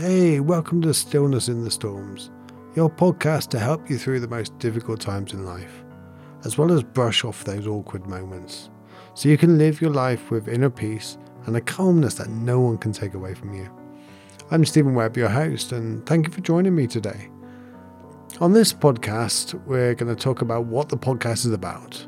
Hey, 0.00 0.40
welcome 0.40 0.80
to 0.80 0.94
Stillness 0.94 1.48
in 1.48 1.62
the 1.62 1.70
Storms, 1.70 2.30
your 2.74 2.88
podcast 2.88 3.48
to 3.48 3.58
help 3.58 3.90
you 3.90 3.98
through 3.98 4.20
the 4.20 4.28
most 4.28 4.58
difficult 4.58 4.98
times 4.98 5.34
in 5.34 5.44
life, 5.44 5.84
as 6.42 6.56
well 6.56 6.72
as 6.72 6.82
brush 6.82 7.22
off 7.22 7.44
those 7.44 7.66
awkward 7.66 8.06
moments, 8.06 8.70
so 9.12 9.28
you 9.28 9.36
can 9.36 9.58
live 9.58 9.82
your 9.82 9.90
life 9.90 10.30
with 10.30 10.48
inner 10.48 10.70
peace 10.70 11.18
and 11.44 11.54
a 11.54 11.60
calmness 11.60 12.14
that 12.14 12.30
no 12.30 12.60
one 12.60 12.78
can 12.78 12.92
take 12.92 13.12
away 13.12 13.34
from 13.34 13.52
you. 13.52 13.68
I'm 14.50 14.64
Stephen 14.64 14.94
Webb, 14.94 15.18
your 15.18 15.28
host, 15.28 15.72
and 15.72 16.06
thank 16.06 16.26
you 16.26 16.32
for 16.32 16.40
joining 16.40 16.74
me 16.74 16.86
today. 16.86 17.28
On 18.40 18.54
this 18.54 18.72
podcast, 18.72 19.52
we're 19.66 19.94
going 19.94 20.16
to 20.16 20.18
talk 20.18 20.40
about 20.40 20.64
what 20.64 20.88
the 20.88 20.96
podcast 20.96 21.44
is 21.44 21.52
about. 21.52 22.06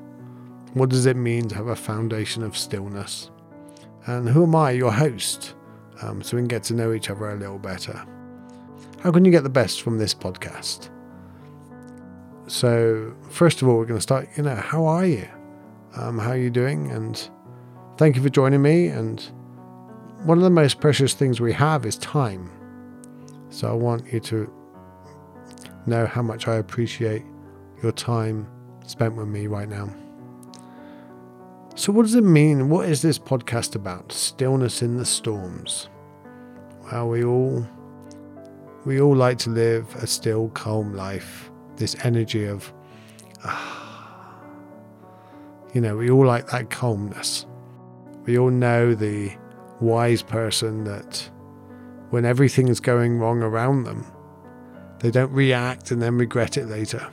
What 0.73 0.89
does 0.89 1.05
it 1.05 1.17
mean 1.19 1.47
to 1.49 1.57
have 1.57 1.67
a 1.67 1.77
foundation 1.77 2.43
of 2.43 2.57
stillness? 2.57 3.31
And 4.07 4.31
who 4.31 4.45
am 4.45 4.57
I, 4.57 4.71
your 4.71 4.93
host? 4.93 5.57
Um, 6.03 6.23
so 6.23 6.37
we 6.37 6.41
can 6.41 6.49
get 6.49 6.63
to 6.65 6.75
know 6.75 6.93
each 6.93 7.11
other 7.11 7.31
a 7.31 7.37
little 7.37 7.59
better. 7.59 8.05
How 9.01 9.11
can 9.11 9.25
you 9.25 9.31
get 9.31 9.43
the 9.43 9.49
best 9.49 9.83
from 9.83 9.99
this 9.99 10.15
podcast? 10.15 10.91
So, 12.49 13.15
first 13.31 13.63
of 13.63 13.69
all, 13.69 13.79
we're 13.79 13.87
going 13.87 13.99
to 13.99 14.03
start, 14.03 14.29
you 14.37 14.43
know, 14.43 14.57
how 14.57 14.85
are 14.85 15.07
you? 15.07 15.27
Um, 15.97 16.19
how 16.19 16.31
are 16.31 16.37
you 16.37 16.51
doing? 16.51 16.91
And 16.91 17.29
thank 17.97 18.17
you 18.17 18.23
for 18.23 18.29
joining 18.29 18.63
me. 18.63 18.89
And 18.89 19.21
one 20.25 20.39
of 20.39 20.45
the 20.45 20.51
most 20.51 20.81
precious 20.81 21.15
things 21.15 21.41
we 21.41 21.53
have 21.53 21.87
is 21.87 21.97
time. 21.99 22.51
So, 23.51 23.69
I 23.69 23.73
want 23.73 24.13
you 24.13 24.21
to 24.21 24.53
know 25.87 26.07
how 26.07 26.23
much 26.23 26.49
I 26.49 26.57
appreciate 26.57 27.25
your 27.83 27.93
time 27.93 28.49
spent 28.87 29.17
with 29.17 29.29
me 29.29 29.47
right 29.47 29.69
now. 29.69 30.02
So, 31.75 31.91
what 31.91 32.03
does 32.03 32.15
it 32.15 32.25
mean? 32.25 32.69
What 32.69 32.89
is 32.89 33.01
this 33.01 33.19
podcast 33.19 33.75
about? 33.75 34.13
Stillness 34.13 34.83
in 34.83 34.99
the 34.99 35.07
storms. 35.07 35.89
Well, 36.85 37.09
we 37.09 37.25
all 37.25 37.67
we 38.85 39.01
all 39.01 39.17
like 39.17 39.39
to 39.39 39.51
live 39.51 39.95
a 39.97 40.07
still, 40.07 40.49
calm 40.51 40.95
life. 40.95 41.51
This 41.77 41.97
energy 42.05 42.45
of, 42.45 42.73
uh, 43.45 43.85
you 45.73 45.81
know, 45.81 45.97
we 45.97 46.11
all 46.11 46.27
like 46.27 46.49
that 46.49 46.69
calmness. 46.69 47.47
We 48.27 48.39
all 48.39 48.51
know 48.51 48.95
the 48.95 49.33
wise 49.81 50.23
person 50.23 50.85
that 50.85 51.29
when 52.11 52.27
everything 52.27 52.69
is 52.69 52.81
going 52.81 53.19
wrong 53.19 53.43
around 53.43 53.85
them, 53.85 54.05
they 55.01 55.11
don't 55.11 55.33
react 55.33 55.91
and 55.91 56.03
then 56.03 56.19
regret 56.19 56.59
it 56.59 56.67
later. 56.67 57.09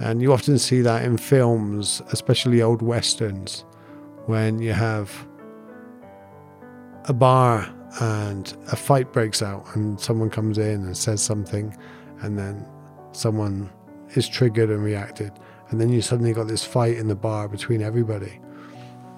And 0.00 0.22
you 0.22 0.32
often 0.32 0.58
see 0.58 0.80
that 0.80 1.04
in 1.04 1.18
films, 1.18 2.00
especially 2.10 2.62
old 2.62 2.80
westerns, 2.80 3.64
when 4.24 4.58
you 4.58 4.72
have 4.72 5.26
a 7.04 7.12
bar 7.12 7.68
and 8.00 8.56
a 8.72 8.76
fight 8.76 9.12
breaks 9.12 9.42
out 9.42 9.64
and 9.74 10.00
someone 10.00 10.30
comes 10.30 10.56
in 10.56 10.84
and 10.84 10.96
says 10.96 11.22
something 11.22 11.76
and 12.22 12.38
then 12.38 12.66
someone 13.12 13.68
is 14.14 14.28
triggered 14.28 14.70
and 14.70 14.82
reacted 14.82 15.32
and 15.68 15.80
then 15.80 15.90
you 15.90 16.00
suddenly 16.00 16.32
got 16.32 16.48
this 16.48 16.64
fight 16.64 16.96
in 16.96 17.08
the 17.08 17.14
bar 17.14 17.48
between 17.48 17.82
everybody. 17.82 18.40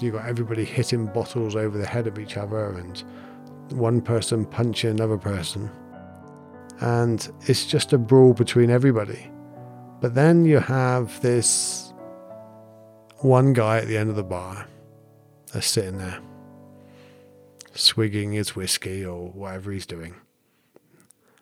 You 0.01 0.13
got 0.13 0.27
everybody 0.27 0.65
hitting 0.65 1.07
bottles 1.07 1.55
over 1.55 1.79
the 1.79 1.87
head 1.87 2.07
of 2.07 2.19
each 2.19 2.37
other 2.37 2.73
and 2.73 3.03
one 3.71 4.01
person 4.01 4.45
punching 4.45 4.91
another 4.91 5.17
person. 5.17 5.71
And 6.81 7.31
it's 7.43 7.67
just 7.67 7.93
a 7.93 7.99
brawl 7.99 8.35
between 8.35 8.69
everybody 8.69 9.31
but 10.03 10.17
then 10.17 10.45
you 10.45 10.59
have 10.59 11.23
this 11.23 11.95
one 13.21 13.53
guy 13.53 13.79
at 13.79 13.87
the 13.87 13.97
end 13.97 14.11
of 14.11 14.17
the 14.17 14.25
bar 14.25 14.67
that's 15.53 15.69
sitting 15.69 15.99
there, 15.99 16.19
swigging 17.73 18.33
his 18.33 18.57
whiskey 18.57 19.05
or 19.05 19.29
whatever 19.29 19.71
he's 19.71 19.87
doing. 19.87 20.17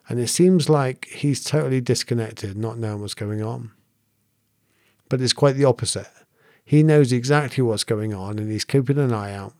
And 0.07 0.19
it 0.19 0.27
seems 0.27 0.69
like 0.69 1.05
he's 1.05 1.43
totally 1.43 1.81
disconnected, 1.81 2.55
not 2.55 2.77
knowing 2.77 3.01
what's 3.01 3.15
going 3.15 3.41
on. 3.41 3.71
But 5.09 5.21
it's 5.21 5.33
quite 5.33 5.55
the 5.55 5.65
opposite. 5.65 6.07
He 6.63 6.83
knows 6.83 7.11
exactly 7.11 7.63
what's 7.63 7.83
going 7.83 8.13
on 8.13 8.37
and 8.37 8.51
he's 8.51 8.63
keeping 8.63 8.99
an 8.99 9.11
eye 9.11 9.33
out. 9.33 9.55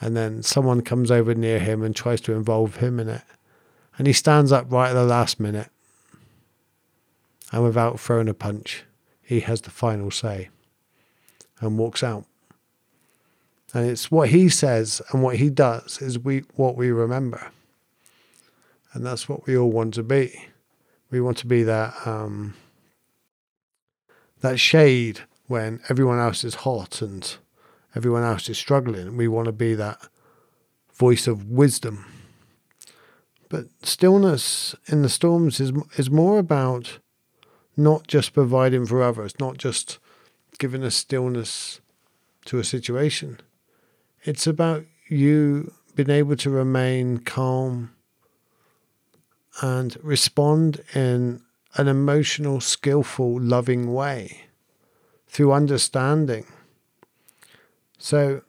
And 0.00 0.16
then 0.16 0.44
someone 0.44 0.82
comes 0.82 1.10
over 1.10 1.34
near 1.34 1.58
him 1.58 1.82
and 1.82 1.94
tries 1.94 2.20
to 2.20 2.34
involve 2.34 2.76
him 2.76 3.00
in 3.00 3.08
it. 3.08 3.22
And 3.98 4.06
he 4.06 4.12
stands 4.12 4.52
up 4.52 4.70
right 4.70 4.90
at 4.90 4.94
the 4.94 5.02
last 5.02 5.40
minute 5.40 5.70
and 7.54 7.62
without 7.62 8.00
throwing 8.00 8.28
a 8.28 8.34
punch, 8.34 8.82
he 9.22 9.38
has 9.38 9.60
the 9.60 9.70
final 9.70 10.10
say 10.10 10.48
and 11.60 11.78
walks 11.78 12.02
out. 12.02 12.24
And 13.72 13.88
it's 13.88 14.10
what 14.10 14.30
he 14.30 14.48
says 14.48 15.00
and 15.12 15.22
what 15.22 15.36
he 15.36 15.50
does 15.50 16.02
is 16.02 16.18
we 16.18 16.40
what 16.56 16.76
we 16.76 16.90
remember. 16.90 17.52
And 18.92 19.06
that's 19.06 19.28
what 19.28 19.46
we 19.46 19.56
all 19.56 19.70
want 19.70 19.94
to 19.94 20.02
be. 20.02 20.46
We 21.12 21.20
want 21.20 21.38
to 21.38 21.46
be 21.46 21.62
that 21.62 21.94
um, 22.04 22.54
that 24.40 24.58
shade 24.58 25.20
when 25.46 25.78
everyone 25.88 26.18
else 26.18 26.42
is 26.42 26.56
hot 26.56 27.00
and 27.00 27.36
everyone 27.94 28.24
else 28.24 28.48
is 28.48 28.58
struggling. 28.58 29.16
We 29.16 29.28
want 29.28 29.46
to 29.46 29.52
be 29.52 29.76
that 29.76 30.00
voice 30.92 31.28
of 31.28 31.48
wisdom. 31.48 32.04
But 33.48 33.66
stillness 33.84 34.74
in 34.86 35.02
the 35.02 35.08
storms 35.08 35.60
is 35.60 35.72
is 35.96 36.10
more 36.10 36.40
about 36.40 36.98
not 37.76 38.06
just 38.06 38.32
providing 38.32 38.86
for 38.86 39.02
others, 39.02 39.34
not 39.40 39.58
just 39.58 39.98
giving 40.58 40.82
a 40.82 40.90
stillness 40.90 41.80
to 42.44 42.58
a 42.58 42.64
situation. 42.64 43.40
It's 44.22 44.46
about 44.46 44.84
you 45.08 45.72
being 45.94 46.10
able 46.10 46.36
to 46.36 46.50
remain 46.50 47.18
calm 47.18 47.94
and 49.62 49.96
respond 50.02 50.82
in 50.94 51.42
an 51.76 51.88
emotional, 51.88 52.60
skillful, 52.60 53.40
loving 53.40 53.92
way 53.92 54.46
through 55.26 55.52
understanding. 55.52 56.46
So, 57.98 58.42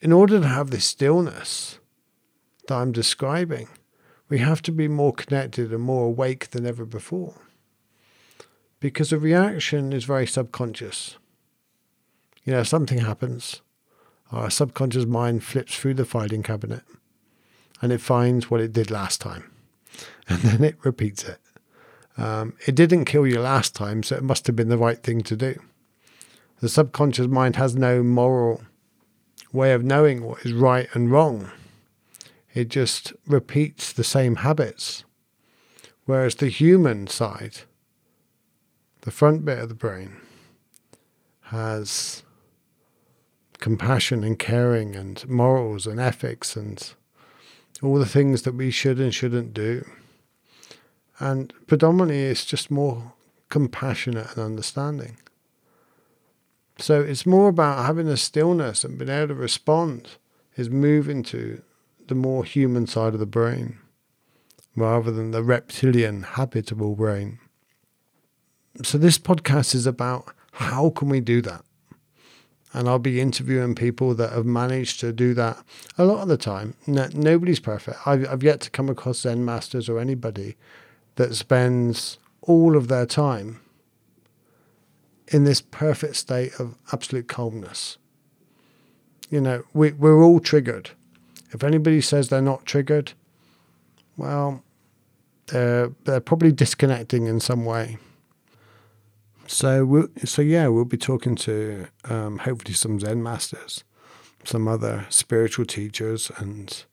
in 0.00 0.12
order 0.12 0.40
to 0.40 0.46
have 0.46 0.70
this 0.70 0.84
stillness 0.84 1.78
that 2.66 2.74
I'm 2.74 2.92
describing, 2.92 3.68
we 4.28 4.38
have 4.38 4.62
to 4.62 4.72
be 4.72 4.88
more 4.88 5.12
connected 5.12 5.72
and 5.72 5.82
more 5.82 6.06
awake 6.06 6.50
than 6.50 6.66
ever 6.66 6.84
before 6.84 7.34
because 8.80 9.10
the 9.10 9.18
reaction 9.18 9.92
is 9.92 10.04
very 10.04 10.26
subconscious. 10.26 11.16
You 12.44 12.54
know, 12.54 12.62
something 12.62 12.98
happens, 12.98 13.60
our 14.32 14.50
subconscious 14.50 15.06
mind 15.06 15.44
flips 15.44 15.76
through 15.76 15.94
the 15.94 16.04
filing 16.04 16.42
cabinet 16.42 16.82
and 17.82 17.92
it 17.92 18.00
finds 18.00 18.50
what 18.50 18.60
it 18.60 18.72
did 18.72 18.90
last 18.90 19.20
time 19.20 19.50
and 20.28 20.40
then 20.40 20.64
it 20.64 20.76
repeats 20.82 21.24
it. 21.24 21.38
Um, 22.16 22.54
it 22.66 22.74
didn't 22.74 23.06
kill 23.06 23.26
you 23.26 23.40
last 23.40 23.74
time, 23.74 24.02
so 24.02 24.16
it 24.16 24.22
must 24.22 24.46
have 24.46 24.56
been 24.56 24.68
the 24.68 24.78
right 24.78 25.02
thing 25.02 25.22
to 25.22 25.36
do. 25.36 25.60
The 26.60 26.68
subconscious 26.68 27.28
mind 27.28 27.56
has 27.56 27.74
no 27.74 28.02
moral 28.02 28.62
way 29.52 29.72
of 29.72 29.82
knowing 29.82 30.22
what 30.22 30.44
is 30.44 30.52
right 30.52 30.88
and 30.92 31.10
wrong. 31.10 31.50
It 32.52 32.68
just 32.68 33.12
repeats 33.26 33.92
the 33.92 34.04
same 34.04 34.36
habits. 34.36 35.04
Whereas 36.04 36.34
the 36.34 36.48
human 36.48 37.06
side, 37.06 37.60
the 39.02 39.10
front 39.10 39.44
bit 39.44 39.58
of 39.58 39.68
the 39.68 39.74
brain 39.74 40.16
has 41.44 42.22
compassion 43.58 44.24
and 44.24 44.38
caring 44.38 44.96
and 44.96 45.28
morals 45.28 45.86
and 45.86 46.00
ethics 46.00 46.56
and 46.56 46.94
all 47.82 47.98
the 47.98 48.06
things 48.06 48.42
that 48.42 48.54
we 48.54 48.70
should 48.70 49.00
and 49.00 49.14
shouldn't 49.14 49.54
do. 49.54 49.84
And 51.18 51.52
predominantly, 51.66 52.22
it's 52.22 52.44
just 52.44 52.70
more 52.70 53.12
compassionate 53.48 54.36
and 54.36 54.44
understanding. 54.44 55.18
So 56.78 57.00
it's 57.00 57.26
more 57.26 57.48
about 57.48 57.84
having 57.84 58.08
a 58.08 58.16
stillness 58.16 58.84
and 58.84 58.98
being 58.98 59.10
able 59.10 59.28
to 59.28 59.34
respond, 59.34 60.08
is 60.56 60.70
moving 60.70 61.22
to 61.24 61.60
the 62.08 62.14
more 62.14 62.44
human 62.44 62.86
side 62.86 63.12
of 63.12 63.20
the 63.20 63.26
brain 63.26 63.78
rather 64.76 65.10
than 65.10 65.30
the 65.30 65.42
reptilian, 65.42 66.22
habitable 66.22 66.94
brain 66.94 67.38
so 68.82 68.98
this 68.98 69.18
podcast 69.18 69.74
is 69.74 69.86
about 69.86 70.32
how 70.52 70.90
can 70.90 71.08
we 71.08 71.20
do 71.20 71.40
that? 71.42 71.64
And 72.72 72.88
I'll 72.88 73.00
be 73.00 73.20
interviewing 73.20 73.74
people 73.74 74.14
that 74.14 74.32
have 74.32 74.46
managed 74.46 75.00
to 75.00 75.12
do 75.12 75.34
that 75.34 75.58
a 75.98 76.04
lot 76.04 76.22
of 76.22 76.28
the 76.28 76.36
time. 76.36 76.74
No, 76.86 77.08
nobody's 77.12 77.58
perfect. 77.58 78.06
I've, 78.06 78.28
I've 78.28 78.42
yet 78.44 78.60
to 78.60 78.70
come 78.70 78.88
across 78.88 79.20
Zen 79.20 79.44
masters 79.44 79.88
or 79.88 79.98
anybody 79.98 80.56
that 81.16 81.34
spends 81.34 82.18
all 82.42 82.76
of 82.76 82.86
their 82.88 83.06
time 83.06 83.60
in 85.28 85.44
this 85.44 85.60
perfect 85.60 86.16
state 86.16 86.52
of 86.60 86.76
absolute 86.92 87.28
calmness. 87.28 87.98
You 89.30 89.40
know, 89.40 89.64
we, 89.72 89.92
we're 89.92 90.22
all 90.22 90.40
triggered. 90.40 90.90
If 91.52 91.64
anybody 91.64 92.00
says 92.00 92.28
they're 92.28 92.40
not 92.40 92.66
triggered, 92.66 93.12
well, 94.16 94.62
they're, 95.46 95.92
they're 96.04 96.20
probably 96.20 96.52
disconnecting 96.52 97.26
in 97.26 97.40
some 97.40 97.64
way. 97.64 97.98
So, 99.50 99.84
we'll, 99.84 100.06
so 100.24 100.42
yeah, 100.42 100.68
we'll 100.68 100.84
be 100.84 100.96
talking 100.96 101.34
to 101.34 101.88
um, 102.04 102.38
hopefully 102.38 102.72
some 102.72 103.00
Zen 103.00 103.20
masters, 103.20 103.82
some 104.44 104.68
other 104.68 105.06
spiritual 105.08 105.64
teachers, 105.64 106.30
and 106.36 106.84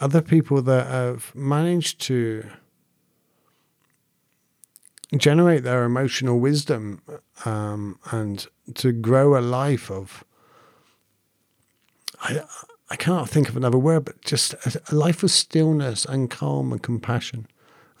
other 0.00 0.20
people 0.20 0.60
that 0.62 0.88
have 0.88 1.32
managed 1.36 2.00
to 2.00 2.50
generate 5.16 5.62
their 5.62 5.84
emotional 5.84 6.40
wisdom 6.40 7.00
um, 7.44 8.00
and 8.10 8.48
to 8.74 8.90
grow 8.90 9.38
a 9.38 9.40
life 9.40 9.92
of 9.92 10.24
I, 12.22 12.40
I 12.90 12.96
cannot 12.96 13.30
think 13.30 13.48
of 13.48 13.56
another 13.56 13.78
word, 13.78 14.04
but 14.04 14.20
just 14.22 14.54
a, 14.66 14.82
a 14.90 14.94
life 14.96 15.22
of 15.22 15.30
stillness 15.30 16.04
and 16.04 16.28
calm 16.28 16.72
and 16.72 16.82
compassion, 16.82 17.46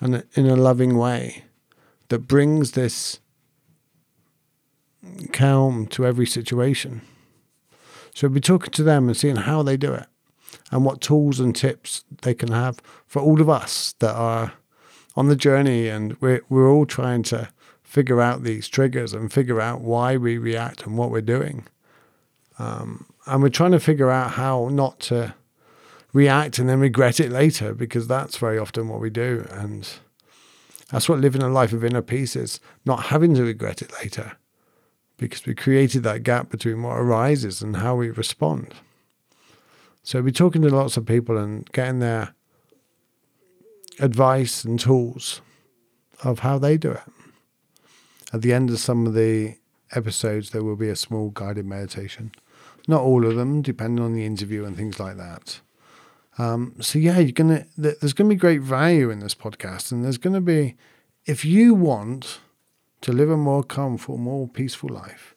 and 0.00 0.24
in 0.34 0.46
a 0.46 0.56
loving 0.56 0.98
way 0.98 1.44
that 2.08 2.20
brings 2.20 2.72
this 2.72 3.20
calm 5.32 5.86
to 5.88 6.06
every 6.06 6.26
situation. 6.26 7.02
So 8.14 8.26
we'll 8.26 8.34
be 8.34 8.40
talking 8.40 8.72
to 8.72 8.82
them 8.82 9.08
and 9.08 9.16
seeing 9.16 9.36
how 9.36 9.62
they 9.62 9.76
do 9.76 9.92
it 9.92 10.06
and 10.70 10.84
what 10.84 11.00
tools 11.00 11.40
and 11.40 11.54
tips 11.54 12.04
they 12.22 12.34
can 12.34 12.50
have 12.50 12.80
for 13.06 13.22
all 13.22 13.40
of 13.40 13.48
us 13.48 13.94
that 14.00 14.14
are 14.14 14.54
on 15.16 15.28
the 15.28 15.36
journey 15.36 15.88
and 15.88 16.16
we're, 16.20 16.42
we're 16.48 16.70
all 16.70 16.86
trying 16.86 17.22
to 17.24 17.48
figure 17.82 18.20
out 18.20 18.42
these 18.42 18.68
triggers 18.68 19.14
and 19.14 19.32
figure 19.32 19.60
out 19.60 19.80
why 19.80 20.16
we 20.16 20.36
react 20.36 20.84
and 20.84 20.98
what 20.98 21.10
we're 21.10 21.20
doing. 21.20 21.66
Um, 22.58 23.06
and 23.26 23.42
we're 23.42 23.48
trying 23.48 23.72
to 23.72 23.80
figure 23.80 24.10
out 24.10 24.32
how 24.32 24.68
not 24.70 25.00
to 25.00 25.34
react 26.12 26.58
and 26.58 26.68
then 26.68 26.80
regret 26.80 27.20
it 27.20 27.30
later 27.30 27.74
because 27.74 28.06
that's 28.08 28.36
very 28.36 28.58
often 28.58 28.88
what 28.88 29.00
we 29.00 29.10
do. 29.10 29.46
And 29.50 29.88
that's 30.90 31.08
what 31.08 31.20
living 31.20 31.42
a 31.42 31.48
life 31.48 31.72
of 31.72 31.84
inner 31.84 32.02
peace 32.02 32.34
is 32.34 32.60
not 32.84 33.04
having 33.06 33.34
to 33.34 33.44
regret 33.44 33.82
it 33.82 33.92
later 34.02 34.32
because 35.18 35.44
we 35.44 35.54
created 35.54 36.02
that 36.04 36.22
gap 36.22 36.48
between 36.48 36.82
what 36.82 36.96
arises 36.96 37.60
and 37.60 37.76
how 37.76 37.96
we 37.96 38.08
respond. 38.10 38.74
So 40.02 40.22
we're 40.22 40.30
talking 40.30 40.62
to 40.62 40.70
lots 40.70 40.96
of 40.96 41.04
people 41.04 41.36
and 41.36 41.70
getting 41.72 41.98
their 41.98 42.34
advice 43.98 44.64
and 44.64 44.78
tools 44.78 45.42
of 46.24 46.38
how 46.38 46.58
they 46.58 46.78
do 46.78 46.92
it. 46.92 47.02
At 48.32 48.42
the 48.42 48.52
end 48.52 48.70
of 48.70 48.78
some 48.78 49.06
of 49.06 49.14
the 49.14 49.56
episodes, 49.94 50.50
there 50.50 50.62
will 50.62 50.76
be 50.76 50.88
a 50.88 50.96
small 50.96 51.30
guided 51.30 51.66
meditation. 51.66 52.32
Not 52.86 53.02
all 53.02 53.26
of 53.26 53.36
them, 53.36 53.60
depending 53.60 54.04
on 54.04 54.14
the 54.14 54.24
interview 54.24 54.64
and 54.64 54.76
things 54.76 54.98
like 54.98 55.16
that. 55.16 55.60
Um, 56.38 56.74
so 56.80 56.98
yeah, 56.98 57.18
you're 57.18 57.32
gonna. 57.32 57.66
There's 57.76 58.12
gonna 58.12 58.30
be 58.30 58.36
great 58.36 58.62
value 58.62 59.10
in 59.10 59.18
this 59.18 59.34
podcast, 59.34 59.90
and 59.92 60.04
there's 60.04 60.18
gonna 60.18 60.40
be, 60.40 60.76
if 61.26 61.44
you 61.44 61.74
want 61.74 62.40
to 63.00 63.12
live 63.12 63.30
a 63.30 63.36
more 63.36 63.62
comfortable, 63.64 64.18
more 64.18 64.48
peaceful 64.48 64.88
life, 64.88 65.34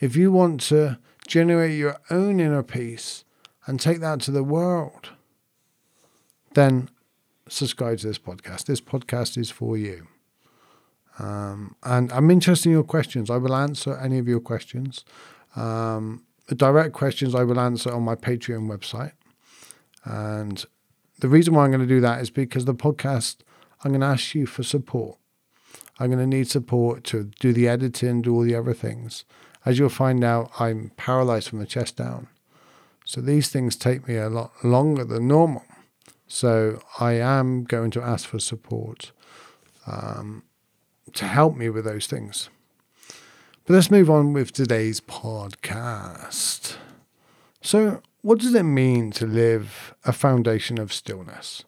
if 0.00 0.16
you 0.16 0.32
want 0.32 0.60
to 0.62 0.98
generate 1.26 1.78
your 1.78 1.98
own 2.10 2.40
inner 2.40 2.62
peace 2.62 3.24
and 3.66 3.78
take 3.78 4.00
that 4.00 4.20
to 4.20 4.30
the 4.32 4.42
world, 4.42 5.10
then 6.54 6.90
subscribe 7.48 7.98
to 7.98 8.08
this 8.08 8.18
podcast. 8.18 8.64
This 8.64 8.80
podcast 8.80 9.38
is 9.38 9.50
for 9.50 9.76
you. 9.76 10.08
Um, 11.18 11.76
and 11.82 12.10
I'm 12.12 12.30
interested 12.30 12.70
in 12.70 12.72
your 12.72 12.84
questions. 12.84 13.30
I 13.30 13.36
will 13.36 13.54
answer 13.54 13.96
any 13.98 14.18
of 14.18 14.26
your 14.26 14.40
questions. 14.40 15.04
Um, 15.54 16.24
direct 16.48 16.94
questions 16.94 17.34
I 17.34 17.44
will 17.44 17.60
answer 17.60 17.92
on 17.92 18.02
my 18.02 18.14
Patreon 18.14 18.68
website. 18.68 19.12
And 20.04 20.64
the 21.18 21.28
reason 21.28 21.54
why 21.54 21.64
I'm 21.64 21.70
going 21.70 21.80
to 21.80 21.86
do 21.86 22.00
that 22.00 22.20
is 22.20 22.30
because 22.30 22.64
the 22.64 22.74
podcast, 22.74 23.36
I'm 23.84 23.92
going 23.92 24.00
to 24.00 24.06
ask 24.06 24.34
you 24.34 24.46
for 24.46 24.62
support. 24.62 25.18
I'm 25.98 26.10
going 26.10 26.18
to 26.18 26.36
need 26.36 26.48
support 26.48 27.04
to 27.04 27.30
do 27.40 27.52
the 27.52 27.68
editing, 27.68 28.22
do 28.22 28.34
all 28.34 28.42
the 28.42 28.54
other 28.54 28.72
things. 28.72 29.24
As 29.66 29.78
you'll 29.78 29.90
find 29.90 30.24
out, 30.24 30.50
I'm 30.58 30.92
paralyzed 30.96 31.48
from 31.48 31.58
the 31.58 31.66
chest 31.66 31.96
down. 31.96 32.28
So 33.04 33.20
these 33.20 33.50
things 33.50 33.76
take 33.76 34.08
me 34.08 34.16
a 34.16 34.30
lot 34.30 34.52
longer 34.64 35.04
than 35.04 35.28
normal. 35.28 35.64
So 36.26 36.80
I 36.98 37.14
am 37.14 37.64
going 37.64 37.90
to 37.92 38.02
ask 38.02 38.26
for 38.28 38.38
support 38.38 39.12
um, 39.86 40.44
to 41.12 41.26
help 41.26 41.56
me 41.56 41.68
with 41.68 41.84
those 41.84 42.06
things. 42.06 42.48
But 43.66 43.74
let's 43.74 43.90
move 43.90 44.08
on 44.08 44.32
with 44.32 44.52
today's 44.52 45.00
podcast. 45.00 46.76
So, 47.60 48.00
what 48.22 48.38
does 48.38 48.54
it 48.54 48.64
mean 48.64 49.10
to 49.12 49.26
live 49.26 49.94
a 50.04 50.12
foundation 50.12 50.78
of 50.78 50.92
stillness? 50.92 51.64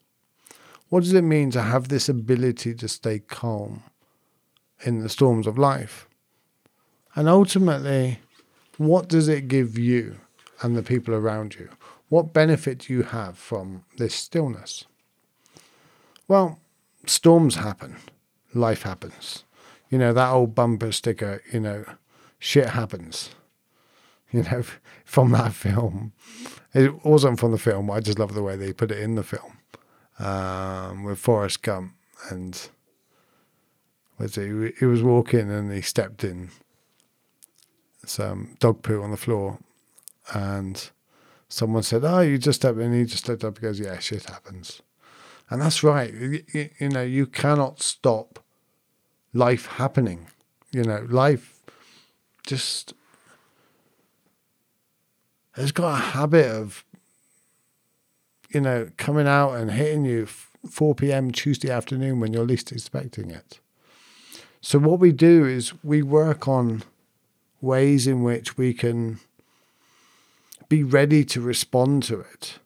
What 0.88 1.02
does 1.02 1.14
it 1.14 1.22
mean 1.22 1.50
to 1.52 1.62
have 1.62 1.88
this 1.88 2.08
ability 2.08 2.74
to 2.74 2.88
stay 2.88 3.18
calm 3.20 3.82
in 4.84 5.00
the 5.00 5.08
storms 5.08 5.46
of 5.46 5.56
life? 5.56 6.06
And 7.14 7.28
ultimately, 7.28 8.18
what 8.76 9.08
does 9.08 9.28
it 9.28 9.48
give 9.48 9.78
you 9.78 10.16
and 10.60 10.76
the 10.76 10.82
people 10.82 11.14
around 11.14 11.54
you? 11.54 11.70
What 12.08 12.34
benefit 12.34 12.78
do 12.80 12.92
you 12.92 13.02
have 13.04 13.38
from 13.38 13.84
this 13.96 14.14
stillness? 14.14 14.84
Well, 16.28 16.58
storms 17.06 17.56
happen, 17.56 17.96
life 18.54 18.82
happens. 18.82 19.44
You 19.88 19.98
know, 19.98 20.12
that 20.12 20.30
old 20.30 20.54
bumper 20.54 20.92
sticker, 20.92 21.42
you 21.52 21.60
know, 21.60 21.84
shit 22.38 22.70
happens. 22.70 23.30
You 24.34 24.44
know, 24.44 24.62
from 25.04 25.32
that 25.32 25.52
film. 25.52 26.12
It 26.72 27.04
wasn't 27.04 27.38
from 27.38 27.52
the 27.52 27.58
film, 27.58 27.90
I 27.90 28.00
just 28.00 28.18
love 28.18 28.32
the 28.32 28.42
way 28.42 28.56
they 28.56 28.72
put 28.72 28.90
it 28.90 28.98
in 28.98 29.14
the 29.14 29.22
film. 29.22 29.58
Um, 30.18 31.04
with 31.04 31.18
Forrest 31.18 31.62
Gump 31.62 31.92
and 32.30 32.70
was 34.18 34.36
he, 34.36 34.72
he 34.78 34.86
was 34.86 35.02
walking 35.02 35.50
and 35.50 35.70
he 35.70 35.82
stepped 35.82 36.24
in 36.24 36.50
some 38.06 38.56
dog 38.58 38.82
poo 38.82 39.02
on 39.02 39.10
the 39.10 39.16
floor 39.16 39.58
and 40.32 40.90
someone 41.48 41.82
said, 41.82 42.04
"Oh, 42.04 42.20
you 42.20 42.38
just 42.38 42.60
stepped 42.60 42.78
and 42.78 42.94
he 42.94 43.04
just 43.04 43.28
looked 43.28 43.44
up 43.44 43.56
and 43.56 43.62
goes, 43.62 43.80
"Yeah, 43.80 43.98
shit 43.98 44.24
happens," 44.24 44.82
and 45.50 45.60
that's 45.60 45.82
right. 45.82 46.12
You, 46.12 46.42
you, 46.78 46.88
know, 46.88 47.02
you 47.02 47.26
cannot 47.26 47.82
stop 47.82 48.38
life 49.32 49.66
happening. 49.66 50.28
You 50.70 50.84
know, 50.84 51.06
life 51.08 51.60
just 52.46 52.94
has 55.52 55.72
got 55.72 55.94
a 55.94 56.02
habit 56.02 56.46
of, 56.46 56.84
you 58.50 58.60
know, 58.60 58.88
coming 58.96 59.26
out 59.26 59.54
and 59.54 59.70
hitting 59.70 60.04
you 60.04 60.26
4 60.26 60.94
p.m. 60.94 61.30
Tuesday 61.30 61.70
afternoon 61.70 62.20
when 62.20 62.32
you're 62.32 62.44
least 62.44 62.72
expecting 62.72 63.30
it. 63.30 63.60
So 64.60 64.78
what 64.78 65.00
we 65.00 65.12
do 65.12 65.44
is 65.44 65.72
we 65.82 66.02
work 66.02 66.46
on 66.46 66.84
ways 67.60 68.06
in 68.06 68.22
which 68.22 68.56
we 68.56 68.72
can 68.72 69.18
be 70.68 70.82
ready 70.82 71.24
to 71.24 71.40
respond 71.40 72.02
to 72.04 72.20
it 72.20 72.58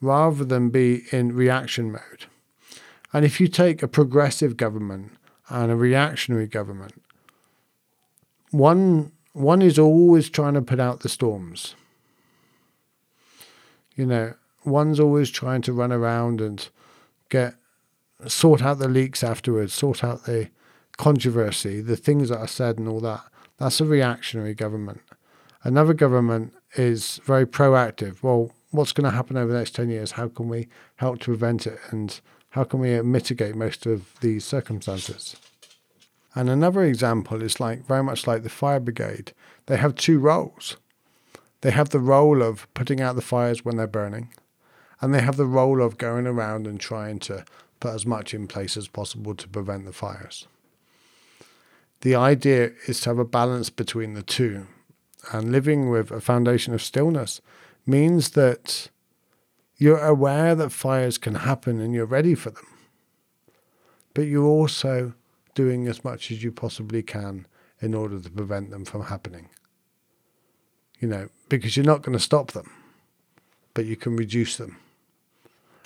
rather 0.00 0.44
than 0.44 0.70
be 0.70 1.04
in 1.12 1.34
reaction 1.34 1.90
mode. 1.92 2.26
And 3.12 3.24
if 3.24 3.40
you 3.40 3.48
take 3.48 3.82
a 3.82 3.88
progressive 3.88 4.56
government 4.56 5.12
and 5.48 5.72
a 5.72 5.76
reactionary 5.76 6.46
government, 6.46 7.02
one 8.50 9.12
one 9.32 9.62
is 9.62 9.78
always 9.78 10.28
trying 10.28 10.54
to 10.54 10.62
put 10.62 10.80
out 10.80 11.00
the 11.00 11.08
storms. 11.08 11.76
You 13.98 14.06
know, 14.06 14.34
one's 14.64 15.00
always 15.00 15.28
trying 15.28 15.60
to 15.62 15.72
run 15.72 15.90
around 15.90 16.40
and 16.40 16.68
get 17.30 17.54
sort 18.28 18.62
out 18.62 18.78
the 18.78 18.88
leaks 18.88 19.24
afterwards, 19.24 19.74
sort 19.74 20.04
out 20.04 20.24
the 20.24 20.50
controversy, 20.96 21.80
the 21.80 21.96
things 21.96 22.28
that 22.28 22.38
are 22.38 22.46
said 22.46 22.78
and 22.78 22.86
all 22.86 23.00
that. 23.00 23.24
That's 23.58 23.80
a 23.80 23.84
reactionary 23.84 24.54
government. 24.54 25.00
Another 25.64 25.94
government 25.94 26.54
is 26.76 27.20
very 27.24 27.44
proactive. 27.44 28.22
Well, 28.22 28.52
what's 28.70 28.92
going 28.92 29.10
to 29.10 29.16
happen 29.16 29.36
over 29.36 29.52
the 29.52 29.58
next 29.58 29.74
10 29.74 29.90
years? 29.90 30.12
How 30.12 30.28
can 30.28 30.48
we 30.48 30.68
help 30.96 31.18
to 31.20 31.24
prevent 31.24 31.66
it? 31.66 31.80
And 31.90 32.20
how 32.50 32.62
can 32.62 32.78
we 32.78 33.02
mitigate 33.02 33.56
most 33.56 33.84
of 33.84 34.14
these 34.20 34.44
circumstances? 34.44 35.34
And 36.36 36.48
another 36.48 36.84
example 36.84 37.42
is 37.42 37.58
like 37.58 37.84
very 37.84 38.04
much 38.04 38.28
like 38.28 38.44
the 38.44 38.48
fire 38.48 38.78
brigade. 38.78 39.32
They 39.66 39.76
have 39.76 39.96
two 39.96 40.20
roles. 40.20 40.76
They 41.60 41.70
have 41.72 41.90
the 41.90 41.98
role 41.98 42.42
of 42.42 42.72
putting 42.74 43.00
out 43.00 43.16
the 43.16 43.22
fires 43.22 43.64
when 43.64 43.76
they're 43.76 43.86
burning, 43.86 44.32
and 45.00 45.12
they 45.12 45.20
have 45.20 45.36
the 45.36 45.46
role 45.46 45.82
of 45.82 45.98
going 45.98 46.26
around 46.26 46.66
and 46.66 46.78
trying 46.78 47.18
to 47.20 47.44
put 47.80 47.94
as 47.94 48.06
much 48.06 48.34
in 48.34 48.46
place 48.46 48.76
as 48.76 48.88
possible 48.88 49.34
to 49.34 49.48
prevent 49.48 49.84
the 49.84 49.92
fires. 49.92 50.46
The 52.00 52.14
idea 52.14 52.72
is 52.86 53.00
to 53.00 53.10
have 53.10 53.18
a 53.18 53.24
balance 53.24 53.70
between 53.70 54.14
the 54.14 54.22
two 54.22 54.66
and 55.32 55.50
living 55.50 55.90
with 55.90 56.10
a 56.10 56.20
foundation 56.20 56.74
of 56.74 56.82
stillness 56.82 57.40
means 57.86 58.30
that 58.30 58.88
you're 59.76 60.04
aware 60.04 60.54
that 60.54 60.70
fires 60.70 61.18
can 61.18 61.36
happen 61.36 61.80
and 61.80 61.92
you're 61.92 62.06
ready 62.06 62.34
for 62.34 62.50
them. 62.50 62.66
But 64.14 64.22
you're 64.22 64.44
also 64.44 65.14
doing 65.54 65.86
as 65.88 66.04
much 66.04 66.30
as 66.30 66.42
you 66.42 66.52
possibly 66.52 67.02
can 67.02 67.46
in 67.80 67.94
order 67.94 68.18
to 68.20 68.30
prevent 68.30 68.70
them 68.70 68.84
from 68.84 69.04
happening. 69.04 69.48
You 71.00 71.08
know, 71.08 71.28
because 71.48 71.76
you're 71.76 71.86
not 71.86 72.02
going 72.02 72.16
to 72.16 72.22
stop 72.22 72.52
them, 72.52 72.70
but 73.74 73.86
you 73.86 73.96
can 73.96 74.16
reduce 74.16 74.56
them. 74.56 74.76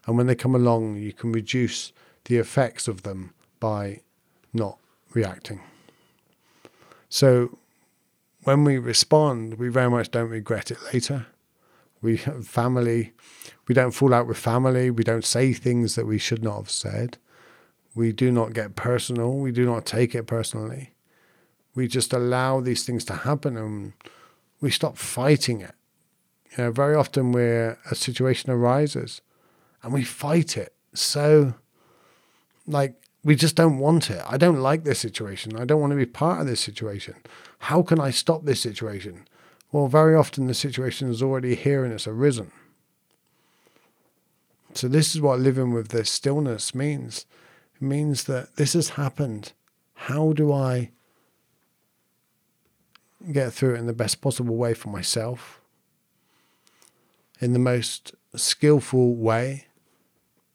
And 0.07 0.17
when 0.17 0.27
they 0.27 0.35
come 0.35 0.55
along, 0.55 0.97
you 0.97 1.13
can 1.13 1.33
reduce 1.33 1.93
the 2.25 2.39
effects 2.39 2.89
of 2.89 3.03
them 3.03 3.35
by 3.61 4.01
not 4.53 4.79
reacting. 5.13 5.61
So 7.09 7.59
when 8.45 8.65
we 8.65 8.79
respond, 8.79 9.55
we 9.55 9.69
very 9.69 9.91
much 9.91 10.11
don't 10.11 10.31
regret 10.31 10.71
it 10.71 10.79
later. 10.93 11.27
We 12.01 12.17
family, 12.17 13.13
we 13.69 13.75
don't 13.75 13.93
fall 13.93 14.13
out 14.13 14.27
with 14.27 14.39
family. 14.39 14.91
We 14.91 15.05
don't 15.05 15.25
say 15.25 15.53
things 15.53 15.95
that 15.95 16.07
we 16.07 16.19
should 16.19 16.43
not 16.43 16.57
have 16.57 16.71
said. 16.71 17.19
We 17.95 18.13
do 18.13 18.33
not 18.33 18.55
get 18.55 18.75
personal. 18.75 19.35
We 19.35 19.53
do 19.53 19.65
not 19.65 19.87
take 19.87 20.15
it 20.15 20.27
personally. 20.27 20.95
We 21.75 21.87
just 21.87 22.13
allow 22.13 22.61
these 22.61 22.85
things 22.85 23.05
to 23.05 23.15
happen 23.15 23.57
and 23.57 23.93
we 24.63 24.71
stop 24.71 24.97
fighting 24.97 25.61
it. 25.61 25.75
You 26.57 26.65
know, 26.65 26.71
very 26.71 26.95
often 26.95 27.33
where 27.33 27.79
a 27.91 27.95
situation 27.95 28.51
arises 28.51 29.21
and 29.83 29.93
we 29.93 30.05
fight 30.05 30.57
it. 30.57 30.73
So, 30.95 31.55
like, 32.67 32.95
we 33.25 33.35
just 33.35 33.57
don't 33.57 33.79
want 33.79 34.09
it. 34.09 34.23
I 34.27 34.37
don't 34.37 34.61
like 34.61 34.85
this 34.85 35.01
situation. 35.01 35.57
I 35.57 35.65
don't 35.65 35.81
want 35.81 35.91
to 35.91 35.97
be 35.97 36.07
part 36.07 36.41
of 36.41 36.47
this 36.47 36.61
situation. 36.61 37.17
How 37.59 37.83
can 37.83 38.01
I 38.01 38.11
stop 38.11 38.45
this 38.45 38.61
situation? 38.61 39.27
Well, 39.73 39.89
very 39.89 40.15
often 40.15 40.47
the 40.47 40.55
situation 40.55 41.11
is 41.11 41.23
already 41.23 41.55
here 41.55 41.85
and 41.85 41.93
it's 41.93 42.07
arisen. 42.07 42.53
So, 44.75 44.87
this 44.87 45.15
is 45.15 45.21
what 45.21 45.41
living 45.41 45.73
with 45.73 45.89
this 45.89 46.11
stillness 46.11 46.75
means. 46.75 47.27
It 47.75 47.83
means 47.83 48.25
that 48.25 48.57
this 48.57 48.75
has 48.75 48.91
happened. 48.91 49.53
How 49.95 50.33
do 50.33 50.53
I 50.53 50.91
get 53.31 53.53
through 53.53 53.75
it 53.75 53.79
in 53.79 53.87
the 53.87 53.93
best 53.93 54.21
possible 54.21 54.57
way 54.57 54.75
for 54.75 54.89
myself? 54.89 55.61
In 57.41 57.53
the 57.53 57.59
most 57.59 58.15
skillful 58.35 59.15
way 59.15 59.67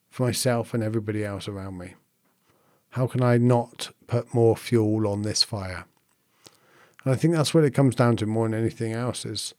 for 0.10 0.24
myself 0.24 0.74
and 0.74 0.84
everybody 0.84 1.24
else 1.24 1.48
around 1.48 1.78
me? 1.78 1.94
How 2.92 3.08
can 3.08 3.22
I 3.22 3.38
not 3.38 3.92
put 4.08 4.34
more 4.34 4.58
fuel 4.58 5.08
on 5.08 5.22
this 5.22 5.44
fire? 5.44 5.86
And 7.04 7.14
I 7.14 7.16
think 7.16 7.36
that's 7.36 7.54
what 7.54 7.64
it 7.64 7.74
comes 7.74 7.96
down 7.96 8.18
to 8.18 8.26
more 8.26 8.50
than 8.50 8.60
anything 8.60 8.94
else 8.94 9.26
is 9.26 9.54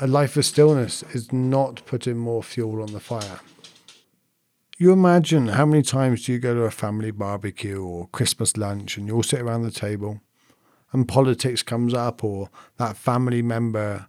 a 0.00 0.06
life 0.06 0.36
of 0.36 0.44
stillness 0.44 1.02
is 1.12 1.32
not 1.32 1.84
putting 1.86 2.18
more 2.18 2.42
fuel 2.42 2.82
on 2.82 2.92
the 2.92 3.00
fire. 3.00 3.40
You 4.76 4.92
imagine 4.92 5.48
how 5.48 5.66
many 5.66 5.82
times 5.82 6.24
do 6.24 6.32
you 6.32 6.38
go 6.38 6.52
to 6.54 6.62
a 6.62 6.70
family 6.70 7.12
barbecue 7.12 7.82
or 7.82 8.08
Christmas 8.08 8.56
lunch 8.56 8.96
and 8.96 9.06
you 9.06 9.14
all 9.14 9.22
sit 9.22 9.40
around 9.40 9.62
the 9.62 9.70
table 9.70 10.20
and 10.94 11.08
politics 11.08 11.64
comes 11.64 11.92
up 11.92 12.22
or 12.22 12.48
that 12.76 12.96
family 12.96 13.42
member 13.42 14.06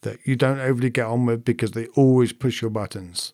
that 0.00 0.18
you 0.26 0.34
don't 0.34 0.58
overly 0.58 0.90
get 0.90 1.06
on 1.06 1.24
with 1.24 1.44
because 1.44 1.70
they 1.70 1.86
always 1.94 2.32
push 2.32 2.60
your 2.60 2.72
buttons. 2.72 3.32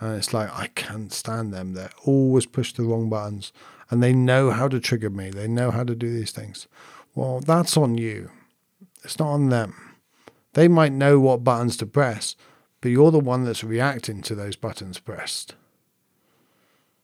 And 0.00 0.16
it's 0.16 0.34
like, 0.34 0.50
I 0.52 0.66
can't 0.66 1.12
stand 1.12 1.54
them. 1.54 1.74
They 1.74 1.88
always 2.04 2.46
push 2.46 2.72
the 2.72 2.82
wrong 2.82 3.08
buttons 3.08 3.52
and 3.88 4.02
they 4.02 4.12
know 4.12 4.50
how 4.50 4.66
to 4.66 4.80
trigger 4.80 5.10
me. 5.10 5.30
They 5.30 5.46
know 5.46 5.70
how 5.70 5.84
to 5.84 5.94
do 5.94 6.12
these 6.12 6.32
things. 6.32 6.66
Well, 7.14 7.38
that's 7.38 7.76
on 7.76 7.96
you. 7.96 8.30
It's 9.04 9.20
not 9.20 9.28
on 9.28 9.50
them. 9.50 9.74
They 10.54 10.66
might 10.66 10.92
know 10.92 11.20
what 11.20 11.44
buttons 11.44 11.76
to 11.76 11.86
press, 11.86 12.34
but 12.80 12.88
you're 12.88 13.12
the 13.12 13.20
one 13.20 13.44
that's 13.44 13.62
reacting 13.62 14.22
to 14.22 14.34
those 14.34 14.56
buttons 14.56 14.98
pressed. 14.98 15.54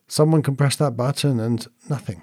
Someone 0.09 0.43
can 0.43 0.57
press 0.57 0.75
that 0.77 0.97
button 0.97 1.39
and 1.39 1.69
nothing. 1.89 2.23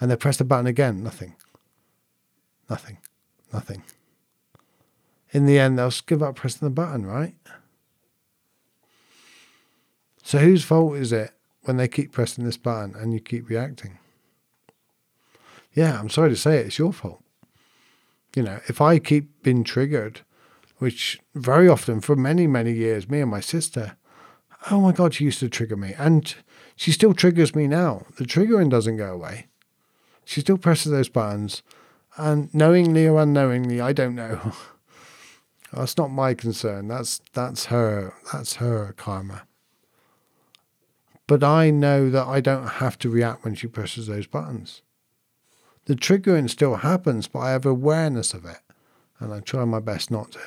And 0.00 0.10
they 0.10 0.16
press 0.16 0.36
the 0.36 0.44
button 0.44 0.66
again, 0.66 1.02
nothing. 1.02 1.34
Nothing. 2.70 2.98
Nothing. 3.52 3.82
In 5.30 5.46
the 5.46 5.58
end, 5.58 5.78
they'll 5.78 5.92
give 6.06 6.22
up 6.22 6.36
pressing 6.36 6.66
the 6.66 6.74
button, 6.74 7.04
right? 7.04 7.34
So 10.22 10.38
whose 10.38 10.64
fault 10.64 10.96
is 10.96 11.12
it 11.12 11.32
when 11.62 11.76
they 11.76 11.88
keep 11.88 12.12
pressing 12.12 12.44
this 12.44 12.56
button 12.56 12.94
and 12.94 13.12
you 13.12 13.20
keep 13.20 13.48
reacting? 13.48 13.98
Yeah, 15.74 15.98
I'm 15.98 16.10
sorry 16.10 16.30
to 16.30 16.36
say 16.36 16.58
it, 16.58 16.66
it's 16.66 16.78
your 16.78 16.92
fault. 16.92 17.22
You 18.34 18.42
know, 18.42 18.60
if 18.68 18.80
I 18.80 18.98
keep 18.98 19.42
being 19.42 19.64
triggered, 19.64 20.20
which 20.78 21.18
very 21.34 21.68
often 21.68 22.00
for 22.00 22.14
many, 22.14 22.46
many 22.46 22.72
years, 22.72 23.08
me 23.08 23.20
and 23.20 23.30
my 23.30 23.40
sister, 23.40 23.96
oh 24.70 24.80
my 24.80 24.92
God, 24.92 25.14
she 25.14 25.24
used 25.24 25.40
to 25.40 25.48
trigger 25.48 25.76
me. 25.76 25.94
And 25.98 26.34
she 26.76 26.92
still 26.92 27.14
triggers 27.14 27.54
me 27.54 27.66
now. 27.66 28.06
The 28.16 28.24
triggering 28.24 28.70
doesn't 28.70 28.96
go 28.96 29.12
away. 29.12 29.47
She 30.28 30.42
still 30.42 30.58
presses 30.58 30.92
those 30.92 31.08
buttons. 31.08 31.62
And 32.18 32.52
knowingly 32.54 33.08
or 33.08 33.22
unknowingly, 33.22 33.80
I 33.80 33.94
don't 33.94 34.14
know. 34.14 34.52
that's 35.72 35.96
not 35.96 36.10
my 36.10 36.34
concern. 36.34 36.86
That's 36.86 37.22
that's 37.32 37.66
her 37.66 38.12
that's 38.30 38.56
her 38.56 38.92
karma. 38.98 39.44
But 41.26 41.42
I 41.42 41.70
know 41.70 42.10
that 42.10 42.26
I 42.26 42.42
don't 42.42 42.66
have 42.66 42.98
to 42.98 43.08
react 43.08 43.42
when 43.42 43.54
she 43.54 43.68
presses 43.68 44.06
those 44.06 44.26
buttons. 44.26 44.82
The 45.86 45.94
triggering 45.94 46.50
still 46.50 46.76
happens, 46.76 47.26
but 47.26 47.38
I 47.38 47.52
have 47.52 47.64
awareness 47.64 48.34
of 48.34 48.44
it, 48.44 48.60
and 49.20 49.32
I 49.32 49.40
try 49.40 49.64
my 49.64 49.80
best 49.80 50.10
not 50.10 50.32
to. 50.32 50.40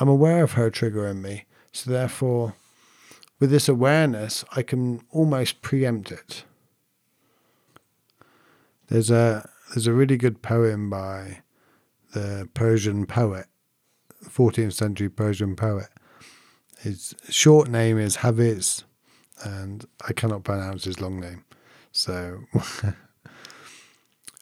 I'm 0.00 0.08
aware 0.10 0.44
of 0.44 0.52
her 0.52 0.70
triggering 0.70 1.22
me, 1.22 1.46
so 1.72 1.90
therefore, 1.90 2.56
with 3.40 3.50
this 3.50 3.70
awareness, 3.70 4.44
I 4.54 4.60
can 4.60 5.00
almost 5.12 5.62
preempt 5.62 6.12
it. 6.12 6.44
There's 8.88 9.10
a 9.10 9.48
there's 9.70 9.86
a 9.86 9.92
really 9.92 10.16
good 10.16 10.42
poem 10.42 10.90
by 10.90 11.40
the 12.12 12.48
Persian 12.54 13.06
poet, 13.06 13.46
14th 14.24 14.74
century 14.74 15.08
Persian 15.08 15.56
poet. 15.56 15.88
His 16.80 17.14
short 17.30 17.68
name 17.68 17.98
is 17.98 18.16
Hafiz, 18.16 18.84
and 19.42 19.86
I 20.06 20.12
cannot 20.12 20.44
pronounce 20.44 20.84
his 20.84 21.00
long 21.00 21.18
name. 21.18 21.44
So 21.92 22.40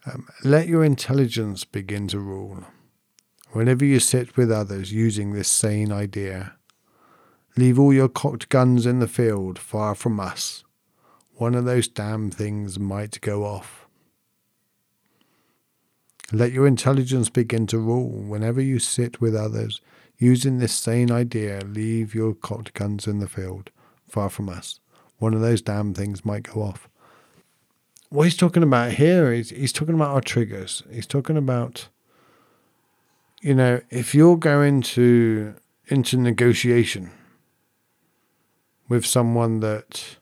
um, 0.07 0.27
let 0.43 0.67
your 0.67 0.85
intelligence 0.85 1.65
begin 1.65 2.09
to 2.09 2.19
rule. 2.19 2.65
Whenever 3.53 3.85
you 3.85 4.01
sit 4.01 4.37
with 4.37 4.51
others 4.51 4.93
using 4.93 5.33
this 5.33 5.49
sane 5.49 5.93
idea, 5.93 6.55
leave 7.57 7.79
all 7.79 7.93
your 7.93 8.09
cocked 8.09 8.49
guns 8.49 8.87
in 8.87 8.99
the 8.99 9.07
field 9.07 9.59
far 9.59 9.95
from 9.95 10.19
us. 10.19 10.65
One 11.35 11.55
of 11.55 11.65
those 11.65 11.87
damn 11.87 12.31
things 12.31 12.79
might 12.79 13.21
go 13.21 13.45
off. 13.45 13.82
Let 16.33 16.53
your 16.53 16.67
intelligence 16.67 17.29
begin 17.29 17.67
to 17.69 17.79
rule. 17.79 18.09
Whenever 18.09 18.61
you 18.61 18.79
sit 18.79 19.21
with 19.21 19.35
others 19.35 19.81
using 20.19 20.59
this 20.59 20.73
sane 20.73 21.11
idea, 21.11 21.61
leave 21.67 22.15
your 22.15 22.35
cocked 22.35 22.75
guns 22.75 23.07
in 23.07 23.19
the 23.19 23.29
field 23.29 23.71
far 24.09 24.31
from 24.31 24.49
us 24.49 24.81
one 25.23 25.35
of 25.35 25.41
those 25.41 25.63
damn 25.63 25.95
things 25.95 26.25
might 26.25 26.43
go 26.43 26.63
off. 26.63 26.89
What 28.09 28.25
he's 28.25 28.37
talking 28.37 28.65
about 28.65 28.91
here 28.93 29.33
is 29.33 29.51
he's 29.51 29.73
talking 29.73 29.95
about 29.95 30.11
our 30.11 30.21
triggers. 30.21 30.83
He's 30.91 31.07
talking 31.07 31.37
about, 31.37 31.89
you 33.41 33.55
know, 33.55 33.81
if 33.89 34.17
you're 34.17 34.37
going 34.37 34.83
to 34.83 35.55
into 35.87 36.17
negotiation 36.17 37.13
with 38.89 39.07
someone 39.07 39.61
that 39.61 40.17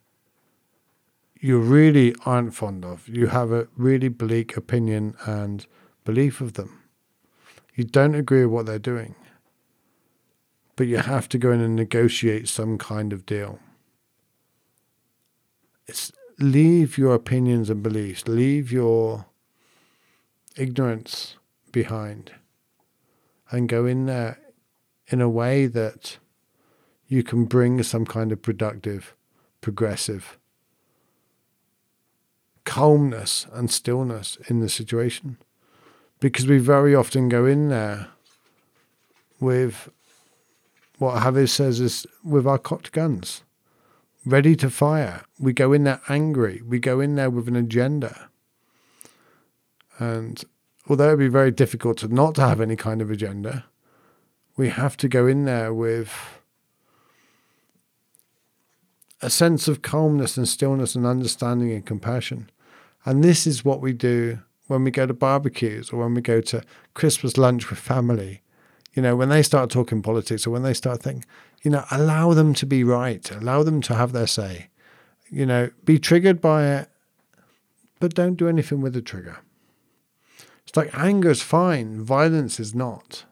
you 1.40 1.58
really 1.58 2.14
aren't 2.26 2.54
fond 2.54 2.84
of, 2.84 3.08
you 3.08 3.28
have 3.28 3.50
a 3.50 3.68
really 3.78 4.08
bleak 4.08 4.54
opinion 4.54 5.16
and 5.24 5.66
belief 6.04 6.40
of 6.40 6.54
them. 6.54 6.82
You 7.74 7.84
don't 7.84 8.14
agree 8.14 8.44
with 8.44 8.52
what 8.52 8.66
they're 8.66 8.78
doing, 8.78 9.14
but 10.76 10.86
you 10.86 10.98
have 10.98 11.28
to 11.30 11.38
go 11.38 11.52
in 11.52 11.60
and 11.60 11.76
negotiate 11.76 12.48
some 12.48 12.78
kind 12.78 13.12
of 13.12 13.26
deal 13.26 13.60
it's 15.90 16.12
leave 16.38 16.96
your 16.96 17.14
opinions 17.14 17.68
and 17.68 17.82
beliefs, 17.82 18.28
leave 18.28 18.70
your 18.70 19.26
ignorance 20.56 21.36
behind, 21.72 22.30
and 23.50 23.68
go 23.68 23.84
in 23.86 24.06
there 24.06 24.38
in 25.08 25.20
a 25.20 25.28
way 25.28 25.66
that 25.66 26.18
you 27.08 27.24
can 27.24 27.44
bring 27.44 27.82
some 27.82 28.06
kind 28.06 28.30
of 28.30 28.40
productive, 28.40 29.14
progressive 29.60 30.38
calmness 32.64 33.46
and 33.52 33.68
stillness 33.68 34.38
in 34.48 34.60
the 34.60 34.68
situation. 34.68 35.38
Because 36.20 36.46
we 36.46 36.58
very 36.58 36.94
often 36.94 37.28
go 37.28 37.46
in 37.46 37.68
there 37.68 38.08
with 39.40 39.88
what 40.98 41.22
Hafiz 41.22 41.50
says 41.50 41.80
is 41.80 42.06
with 42.22 42.46
our 42.46 42.58
cocked 42.58 42.92
guns 42.92 43.42
ready 44.26 44.54
to 44.56 44.70
fire. 44.70 45.24
We 45.38 45.52
go 45.52 45.72
in 45.72 45.84
there 45.84 46.00
angry. 46.08 46.62
We 46.66 46.78
go 46.78 47.00
in 47.00 47.14
there 47.14 47.30
with 47.30 47.48
an 47.48 47.56
agenda. 47.56 48.28
And 49.98 50.42
although 50.88 51.08
it'd 51.08 51.18
be 51.18 51.28
very 51.28 51.50
difficult 51.50 51.98
to 51.98 52.08
not 52.08 52.34
to 52.36 52.42
have 52.42 52.60
any 52.60 52.76
kind 52.76 53.00
of 53.00 53.10
agenda, 53.10 53.64
we 54.56 54.68
have 54.68 54.96
to 54.98 55.08
go 55.08 55.26
in 55.26 55.44
there 55.44 55.72
with 55.72 56.12
a 59.22 59.30
sense 59.30 59.68
of 59.68 59.82
calmness 59.82 60.36
and 60.36 60.48
stillness 60.48 60.94
and 60.94 61.06
understanding 61.06 61.72
and 61.72 61.84
compassion. 61.84 62.50
And 63.04 63.22
this 63.24 63.46
is 63.46 63.64
what 63.64 63.80
we 63.80 63.92
do 63.92 64.40
when 64.70 64.84
we 64.84 64.92
go 64.92 65.04
to 65.04 65.12
barbecues 65.12 65.90
or 65.90 65.98
when 66.00 66.14
we 66.14 66.20
go 66.20 66.40
to 66.40 66.62
Christmas 66.94 67.36
lunch 67.36 67.68
with 67.68 67.78
family. 67.80 68.40
You 68.94 69.02
know, 69.02 69.16
when 69.16 69.28
they 69.28 69.42
start 69.42 69.68
talking 69.68 70.00
politics 70.00 70.46
or 70.46 70.50
when 70.50 70.62
they 70.62 70.74
start 70.74 71.02
thinking, 71.02 71.24
you 71.62 71.72
know, 71.72 71.84
allow 71.90 72.34
them 72.34 72.54
to 72.54 72.66
be 72.66 72.84
right, 72.84 73.28
allow 73.32 73.64
them 73.64 73.82
to 73.82 73.94
have 73.96 74.12
their 74.12 74.28
say. 74.28 74.68
You 75.28 75.44
know, 75.44 75.70
be 75.84 75.98
triggered 75.98 76.40
by 76.40 76.68
it, 76.68 76.88
but 77.98 78.14
don't 78.14 78.36
do 78.36 78.48
anything 78.48 78.80
with 78.80 78.92
the 78.94 79.02
trigger. 79.02 79.38
It's 80.66 80.76
like 80.76 80.96
anger 80.96 81.30
is 81.30 81.42
fine, 81.42 82.02
violence 82.02 82.60
is 82.60 82.72
not. 82.72 83.24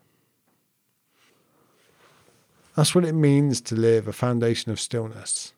That's 2.75 2.93
what 2.93 3.05
it 3.05 3.13
means 3.13 3.61
to 3.61 3.75
live 3.75 4.09
a 4.09 4.13
foundation 4.13 4.73
of 4.73 4.79
stillness. 4.79 5.53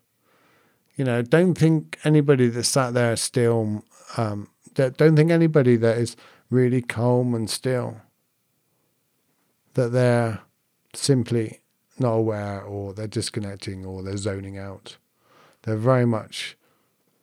You 0.96 1.06
know, 1.06 1.24
don't 1.24 1.56
think 1.56 1.98
anybody 2.04 2.50
that 2.50 2.64
sat 2.66 2.94
there 2.94 3.16
still, 3.16 3.84
um, 4.18 4.48
don't 4.74 5.16
think 5.16 5.32
anybody 5.32 5.76
that 5.78 5.98
is 5.98 6.16
really 6.50 6.82
calm 6.82 7.34
and 7.34 7.50
still, 7.50 7.98
that 9.74 9.92
they're 9.92 10.42
simply 10.94 11.60
not 11.98 12.14
aware 12.14 12.62
or 12.62 12.94
they're 12.94 13.08
disconnecting 13.08 13.86
or 13.86 14.04
they're 14.04 14.18
zoning 14.18 14.58
out. 14.58 14.98
They're 15.64 15.78
very 15.78 16.06
much, 16.06 16.58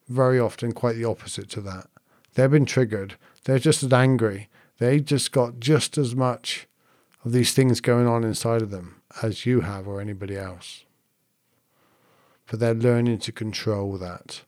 very 0.09 0.38
often 0.38 0.73
quite 0.73 0.97
the 0.97 1.05
opposite 1.05 1.50
to 1.50 1.61
that. 1.62 1.88
They've 2.35 2.50
been 2.50 2.67
triggered. 2.67 3.17
They're 3.45 3.59
just 3.59 3.83
as 3.83 3.93
angry. 3.93 4.49
They 4.78 5.00
just 5.00 5.33
got 5.33 5.59
just 5.59 5.99
as 5.99 6.14
much 6.14 6.69
of 7.25 7.33
these 7.33 7.52
things 7.52 7.81
going 7.81 8.07
on 8.07 8.25
inside 8.25 8.62
of 8.62 8.71
them 8.71 9.02
as 9.23 9.45
you 9.45 9.62
have 9.62 9.88
or 9.88 10.00
anybody 10.00 10.37
else. 10.37 10.85
But 12.49 12.61
they're 12.61 12.75
learning 12.75 13.19
to 13.21 13.33
control 13.33 13.99
that 13.99 14.43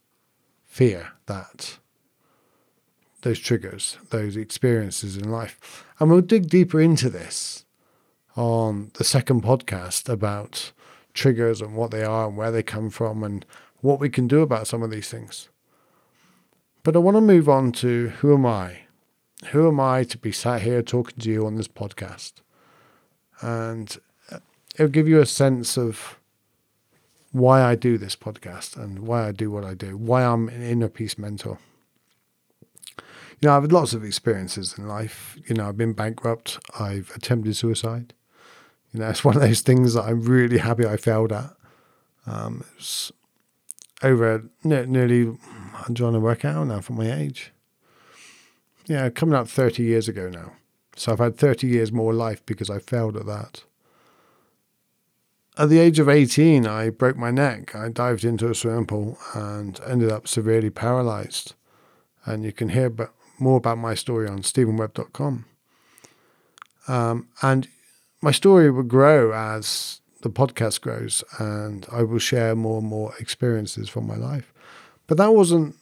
fear, 0.64 1.12
that 1.26 1.78
those 3.22 3.38
triggers, 3.38 3.98
those 4.10 4.36
experiences 4.36 5.16
in 5.16 5.30
life. 5.30 5.84
And 5.98 6.10
we'll 6.10 6.20
dig 6.20 6.48
deeper 6.48 6.80
into 6.80 7.10
this 7.10 7.64
on 8.36 8.90
the 8.94 9.04
second 9.04 9.42
podcast 9.42 10.08
about 10.08 10.72
triggers 11.12 11.60
and 11.60 11.74
what 11.74 11.90
they 11.90 12.02
are 12.04 12.28
and 12.28 12.36
where 12.36 12.50
they 12.50 12.62
come 12.62 12.90
from 12.90 13.22
and 13.22 13.44
what 13.80 14.00
we 14.00 14.08
can 14.08 14.28
do 14.28 14.40
about 14.40 14.66
some 14.66 14.82
of 14.82 14.90
these 14.90 15.08
things. 15.08 15.48
But 16.82 16.96
I 16.96 17.00
want 17.00 17.16
to 17.16 17.20
move 17.20 17.48
on 17.48 17.72
to 17.72 18.08
who 18.20 18.34
am 18.34 18.46
I? 18.46 18.80
Who 19.48 19.68
am 19.68 19.80
I 19.80 20.04
to 20.04 20.18
be 20.18 20.32
sat 20.32 20.62
here 20.62 20.82
talking 20.82 21.18
to 21.18 21.30
you 21.30 21.46
on 21.46 21.56
this 21.56 21.68
podcast? 21.68 22.34
And 23.42 23.96
it'll 24.74 24.88
give 24.88 25.08
you 25.08 25.20
a 25.20 25.26
sense 25.26 25.76
of 25.76 26.18
why 27.32 27.62
I 27.62 27.74
do 27.74 27.96
this 27.96 28.16
podcast 28.16 28.76
and 28.76 29.00
why 29.00 29.28
I 29.28 29.32
do 29.32 29.50
what 29.50 29.64
I 29.64 29.74
do, 29.74 29.96
why 29.96 30.24
I'm 30.24 30.48
an 30.48 30.62
inner 30.62 30.88
peace 30.88 31.16
mentor. 31.16 31.58
You 33.40 33.48
know, 33.48 33.56
I've 33.56 33.62
had 33.62 33.72
lots 33.72 33.94
of 33.94 34.04
experiences 34.04 34.76
in 34.76 34.86
life. 34.86 35.38
You 35.46 35.54
know, 35.54 35.68
I've 35.68 35.76
been 35.76 35.94
bankrupt, 35.94 36.58
I've 36.78 37.10
attempted 37.16 37.56
suicide. 37.56 38.12
You 38.92 39.00
know, 39.00 39.08
it's 39.10 39.24
one 39.24 39.36
of 39.36 39.42
those 39.42 39.60
things 39.60 39.94
that 39.94 40.02
I'm 40.02 40.22
really 40.22 40.58
happy 40.58 40.86
I 40.86 40.96
failed 40.96 41.32
at. 41.32 41.50
Um, 42.26 42.64
it's 42.76 43.10
over 44.02 44.44
nearly, 44.62 45.22
I'm 45.86 45.94
trying 45.94 46.12
to 46.12 46.20
work 46.20 46.44
out 46.44 46.66
now 46.66 46.80
for 46.80 46.92
my 46.92 47.10
age. 47.10 47.52
Yeah, 48.86 49.08
coming 49.08 49.34
up 49.34 49.48
30 49.48 49.82
years 49.82 50.08
ago 50.08 50.28
now. 50.28 50.52
So 50.96 51.12
I've 51.12 51.18
had 51.18 51.36
30 51.36 51.66
years 51.66 51.92
more 51.92 52.12
life 52.12 52.44
because 52.44 52.68
I 52.68 52.78
failed 52.78 53.16
at 53.16 53.26
that. 53.26 53.64
At 55.56 55.68
the 55.68 55.78
age 55.78 55.98
of 55.98 56.08
18, 56.08 56.66
I 56.66 56.90
broke 56.90 57.16
my 57.16 57.30
neck. 57.30 57.74
I 57.74 57.88
dived 57.88 58.24
into 58.24 58.50
a 58.50 58.54
swimming 58.54 58.86
pool 58.86 59.18
and 59.34 59.80
ended 59.86 60.10
up 60.10 60.26
severely 60.26 60.70
paralyzed. 60.70 61.54
And 62.24 62.44
you 62.44 62.52
can 62.52 62.70
hear 62.70 62.90
more 63.40 63.56
about 63.56 63.78
my 63.78 63.94
story 63.94 64.28
on 64.28 64.42
stephenwebb.com. 64.42 65.44
Um, 66.88 67.28
and 67.42 67.68
my 68.20 68.32
story 68.32 68.70
will 68.70 68.82
grow 68.82 69.32
as 69.32 70.00
the 70.22 70.30
podcast 70.30 70.80
grows, 70.80 71.24
and 71.38 71.86
I 71.90 72.02
will 72.02 72.18
share 72.18 72.54
more 72.54 72.78
and 72.78 72.86
more 72.86 73.14
experiences 73.18 73.88
from 73.88 74.06
my 74.06 74.16
life. 74.16 74.52
But 75.06 75.18
that 75.18 75.34
wasn't 75.34 75.76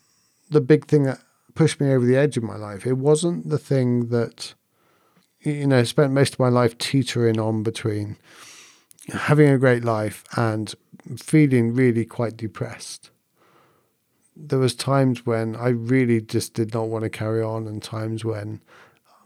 the 0.51 0.61
big 0.61 0.87
thing 0.87 1.05
that 1.05 1.21
pushed 1.55 1.81
me 1.81 1.93
over 1.93 2.07
the 2.07 2.17
edge 2.17 2.37
of 2.37 2.43
my 2.43 2.57
life. 2.57 2.87
It 2.87 2.99
wasn't 2.99 3.49
the 3.49 3.59
thing 3.59 4.09
that, 4.09 4.55
you 5.41 5.67
know, 5.67 5.83
spent 5.85 6.13
most 6.13 6.35
of 6.35 6.39
my 6.39 6.49
life 6.49 6.79
teetering 6.79 7.41
on 7.41 7.63
between 7.63 8.17
having 9.13 9.49
a 9.49 9.59
great 9.59 9.85
life 9.85 10.25
and 10.37 10.75
feeling 11.17 11.75
really 11.75 12.05
quite 12.05 12.37
depressed. 12.37 13.11
There 14.41 14.59
was 14.59 14.75
times 14.75 15.27
when 15.27 15.57
I 15.57 15.69
really 15.69 16.21
just 16.21 16.55
did 16.55 16.73
not 16.73 16.89
want 16.89 17.03
to 17.03 17.11
carry 17.11 17.43
on 17.43 17.67
and 17.67 17.83
times 17.83 18.25
when 18.25 18.61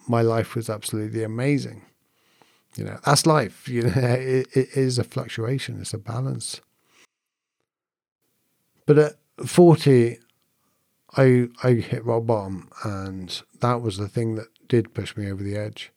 my 0.08 0.22
life 0.22 0.54
was 0.54 0.70
absolutely 0.70 1.22
amazing. 1.22 1.82
You 2.76 2.84
know, 2.84 2.98
that's 3.04 3.26
life. 3.26 3.68
You 3.72 3.82
know, 3.82 3.92
it, 3.94 4.48
it 4.54 4.68
is 4.74 4.98
a 4.98 5.04
fluctuation. 5.04 5.80
It's 5.80 5.94
a 5.94 5.98
balance. 5.98 6.60
But 8.86 8.98
at 8.98 9.12
40, 9.46 10.18
I 11.16 11.48
I 11.62 11.72
hit 11.72 12.04
rock 12.04 12.26
bottom, 12.26 12.70
and 12.84 13.42
that 13.60 13.82
was 13.82 13.98
the 13.98 14.08
thing 14.08 14.34
that 14.36 14.48
did 14.68 14.94
push 14.94 15.16
me 15.16 15.30
over 15.30 15.42
the 15.42 15.56
edge. 15.56 15.92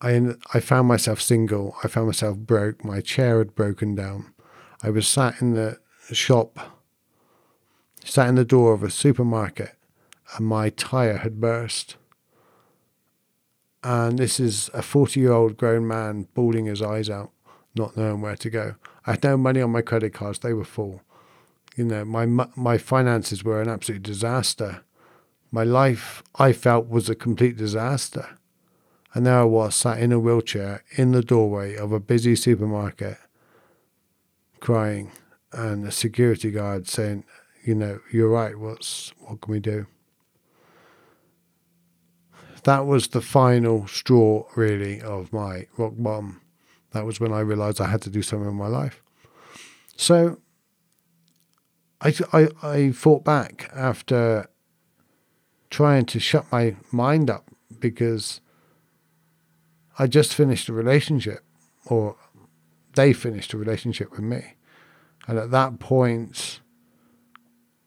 I 0.00 0.34
I 0.54 0.60
found 0.60 0.88
myself 0.88 1.20
single. 1.20 1.76
I 1.82 1.88
found 1.88 2.06
myself 2.06 2.38
broke. 2.38 2.84
My 2.84 3.00
chair 3.00 3.38
had 3.38 3.54
broken 3.54 3.94
down. 3.94 4.32
I 4.82 4.90
was 4.90 5.08
sat 5.08 5.40
in 5.40 5.54
the 5.54 5.78
shop, 6.12 6.75
sat 8.10 8.28
in 8.28 8.34
the 8.36 8.44
door 8.44 8.72
of 8.72 8.82
a 8.82 8.90
supermarket, 8.90 9.72
and 10.36 10.46
my 10.46 10.70
tire 10.70 11.18
had 11.18 11.40
burst 11.40 11.96
and 13.88 14.18
this 14.18 14.40
is 14.40 14.68
a 14.74 14.82
40 14.82 15.20
year 15.20 15.30
old 15.30 15.56
grown 15.56 15.86
man 15.86 16.26
bawling 16.34 16.66
his 16.66 16.82
eyes 16.82 17.08
out, 17.08 17.30
not 17.76 17.96
knowing 17.96 18.20
where 18.20 18.34
to 18.34 18.50
go. 18.50 18.74
I 19.06 19.12
had 19.12 19.22
no 19.22 19.36
money 19.36 19.62
on 19.62 19.70
my 19.70 19.80
credit 19.80 20.12
cards, 20.12 20.40
they 20.40 20.52
were 20.52 20.64
full. 20.64 21.02
You 21.76 21.84
know, 21.84 22.04
my, 22.04 22.26
my 22.26 22.78
finances 22.78 23.44
were 23.44 23.62
an 23.62 23.68
absolute 23.68 24.02
disaster. 24.02 24.82
My 25.52 25.62
life, 25.62 26.24
I 26.34 26.52
felt, 26.52 26.88
was 26.88 27.08
a 27.08 27.14
complete 27.14 27.56
disaster. 27.56 28.38
And 29.14 29.24
there 29.24 29.38
I 29.38 29.44
was, 29.44 29.76
sat 29.76 30.00
in 30.00 30.10
a 30.10 30.18
wheelchair 30.18 30.82
in 30.96 31.12
the 31.12 31.22
doorway 31.22 31.76
of 31.76 31.92
a 31.92 32.00
busy 32.00 32.34
supermarket, 32.34 33.18
crying, 34.58 35.12
and 35.52 35.86
a 35.86 35.92
security 35.92 36.50
guard 36.50 36.88
saying, 36.88 37.22
you 37.66 37.74
know, 37.74 38.00
you're 38.12 38.30
right, 38.30 38.58
what's, 38.58 39.12
what 39.18 39.40
can 39.40 39.52
we 39.52 39.60
do? 39.60 39.86
that 42.66 42.84
was 42.84 43.08
the 43.08 43.20
final 43.20 43.86
straw, 43.86 44.44
really, 44.56 45.00
of 45.00 45.32
my 45.32 45.68
rock 45.78 45.92
bottom. 45.96 46.40
That 46.90 47.06
was 47.06 47.20
when 47.20 47.32
I 47.32 47.38
realized 47.38 47.80
I 47.80 47.88
had 47.88 48.02
to 48.02 48.10
do 48.10 48.22
something 48.22 48.48
in 48.48 48.56
my 48.56 48.66
life. 48.66 49.00
So 49.96 50.40
I, 52.00 52.12
I, 52.32 52.48
I 52.64 52.90
fought 52.90 53.24
back 53.24 53.70
after 53.72 54.50
trying 55.70 56.06
to 56.06 56.18
shut 56.18 56.50
my 56.50 56.74
mind 56.90 57.30
up 57.30 57.48
because 57.78 58.40
I 59.96 60.08
just 60.08 60.34
finished 60.34 60.68
a 60.68 60.72
relationship, 60.72 61.44
or 61.84 62.16
they 62.96 63.12
finished 63.12 63.52
a 63.52 63.58
relationship 63.58 64.10
with 64.10 64.22
me. 64.22 64.56
And 65.28 65.38
at 65.38 65.52
that 65.52 65.78
point, 65.78 66.60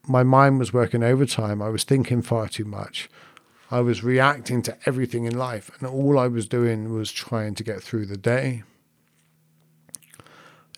my 0.10 0.24
mind 0.24 0.58
was 0.58 0.74
working 0.74 1.04
overtime. 1.04 1.62
I 1.62 1.70
was 1.70 1.84
thinking 1.84 2.24
far 2.24 2.50
too 2.50 2.66
much. 2.66 3.10
I 3.70 3.82
was 3.82 4.04
reacting 4.04 4.64
to 4.64 4.76
everything 4.88 5.26
in 5.26 5.38
life, 5.38 5.70
and 5.78 5.88
all 5.88 6.18
I 6.18 6.28
was 6.28 6.48
doing 6.48 6.92
was 6.92 7.12
trying 7.12 7.54
to 7.56 7.64
get 7.64 7.84
through 7.84 8.08
the 8.08 8.18
day. 8.18 8.64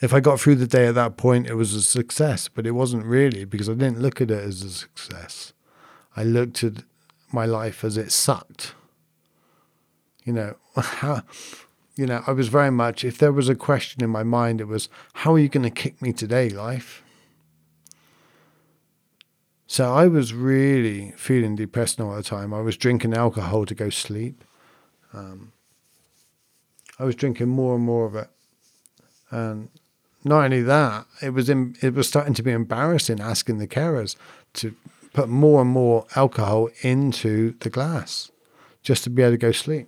If 0.01 0.13
I 0.13 0.19
got 0.19 0.39
through 0.39 0.55
the 0.55 0.67
day 0.67 0.87
at 0.87 0.95
that 0.95 1.15
point, 1.15 1.47
it 1.47 1.53
was 1.53 1.73
a 1.73 1.81
success, 1.81 2.49
but 2.49 2.67
it 2.67 2.71
wasn't 2.71 3.05
really 3.05 3.45
because 3.45 3.69
I 3.69 3.73
didn't 3.73 4.01
look 4.01 4.19
at 4.19 4.31
it 4.31 4.43
as 4.43 4.61
a 4.63 4.69
success. 4.69 5.53
I 6.17 6.23
looked 6.23 6.63
at 6.63 6.83
my 7.31 7.45
life 7.45 7.85
as 7.85 7.95
it 7.95 8.11
sucked. 8.11 8.73
You 10.25 10.33
know, 10.33 10.55
how, 10.75 11.21
you 11.95 12.05
know, 12.05 12.23
I 12.27 12.31
was 12.31 12.49
very 12.49 12.71
much, 12.71 13.05
if 13.05 13.17
there 13.17 13.31
was 13.31 13.47
a 13.47 13.55
question 13.55 14.03
in 14.03 14.09
my 14.09 14.23
mind, 14.23 14.59
it 14.59 14.67
was, 14.67 14.89
how 15.13 15.35
are 15.35 15.39
you 15.39 15.47
going 15.47 15.63
to 15.63 15.69
kick 15.69 16.01
me 16.01 16.11
today, 16.11 16.49
life? 16.49 17.03
So 19.71 19.93
I 19.93 20.07
was 20.07 20.33
really 20.33 21.13
feeling 21.15 21.55
depressed 21.55 22.01
all 22.01 22.13
the 22.13 22.23
time. 22.23 22.53
I 22.53 22.59
was 22.59 22.75
drinking 22.75 23.13
alcohol 23.13 23.65
to 23.65 23.73
go 23.73 23.89
sleep. 23.89 24.43
Um, 25.13 25.53
I 26.99 27.05
was 27.05 27.15
drinking 27.15 27.47
more 27.47 27.75
and 27.75 27.85
more 27.85 28.05
of 28.05 28.13
it, 28.13 28.27
and 29.29 29.69
not 30.25 30.43
only 30.43 30.61
that, 30.61 31.05
it 31.21 31.29
was 31.29 31.49
in, 31.49 31.77
it 31.81 31.93
was 31.93 32.05
starting 32.05 32.33
to 32.33 32.43
be 32.43 32.51
embarrassing 32.51 33.21
asking 33.21 33.59
the 33.59 33.67
carers 33.67 34.17
to 34.55 34.75
put 35.13 35.29
more 35.29 35.61
and 35.61 35.69
more 35.69 36.05
alcohol 36.17 36.67
into 36.81 37.55
the 37.61 37.69
glass 37.69 38.29
just 38.83 39.05
to 39.05 39.09
be 39.09 39.21
able 39.21 39.31
to 39.31 39.37
go 39.37 39.53
sleep. 39.53 39.87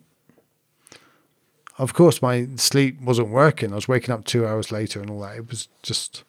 Of 1.78 1.94
course, 1.94 2.22
my 2.22 2.48
sleep 2.56 3.02
wasn't 3.02 3.32
working. 3.32 3.74
I 3.74 3.76
was 3.76 3.90
waking 3.90 4.14
up 4.14 4.24
two 4.24 4.48
hours 4.48 4.72
later 4.72 5.02
and 5.02 5.10
all 5.10 5.20
that. 5.20 5.36
It 5.36 5.50
was 5.50 5.68
just 5.82 6.24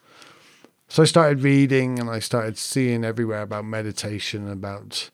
so 0.94 1.02
I 1.02 1.06
started 1.06 1.42
reading 1.42 1.98
and 1.98 2.08
I 2.08 2.20
started 2.20 2.56
seeing 2.56 3.04
everywhere 3.04 3.42
about 3.42 3.64
meditation, 3.64 4.48
about 4.48 5.10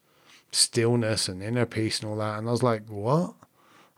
stillness 0.52 1.26
and 1.26 1.42
inner 1.42 1.64
peace 1.64 2.00
and 2.00 2.10
all 2.10 2.18
that. 2.18 2.38
And 2.38 2.46
I 2.46 2.50
was 2.50 2.62
like, 2.62 2.86
what? 2.86 3.32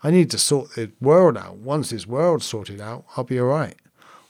I 0.01 0.09
need 0.09 0.31
to 0.31 0.37
sort 0.37 0.75
the 0.75 0.93
world 1.01 1.37
out. 1.37 1.57
Once 1.57 1.89
this 1.89 2.07
world's 2.07 2.45
sorted 2.45 2.79
out, 2.79 3.03
I'll 3.17 3.25
be 3.25 3.37
all 3.37 3.47
right. 3.47 3.75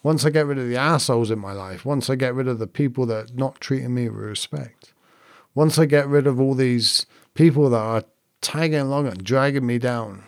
Once 0.02 0.26
I 0.26 0.32
get 0.32 0.48
rid 0.48 0.58
of 0.58 0.68
the 0.68 0.78
assholes 0.78 1.30
in 1.30 1.38
my 1.38 1.52
life, 1.52 1.86
once 1.86 2.10
I 2.10 2.16
get 2.16 2.34
rid 2.34 2.48
of 2.48 2.58
the 2.58 2.66
people 2.66 3.06
that 3.06 3.30
are 3.30 3.36
not 3.36 3.62
treating 3.62 3.94
me 3.94 4.10
with 4.10 4.18
respect, 4.18 4.92
once 5.54 5.78
I 5.78 5.86
get 5.86 6.08
rid 6.08 6.26
of 6.26 6.40
all 6.40 6.56
these 6.56 7.06
people 7.36 7.70
that 7.70 7.78
are 7.78 8.04
tagging 8.42 8.80
along 8.80 9.06
and 9.06 9.24
dragging 9.24 9.68
me 9.68 9.78
down, 9.78 10.24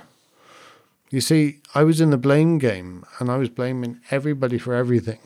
You 1.09 1.21
see, 1.21 1.61
I 1.73 1.85
was 1.85 2.01
in 2.01 2.11
the 2.11 2.19
blame 2.19 2.59
game 2.59 3.03
and 3.17 3.31
I 3.31 3.37
was 3.37 3.49
blaming 3.49 3.99
everybody 4.11 4.59
for 4.59 4.75
everything. 4.75 5.17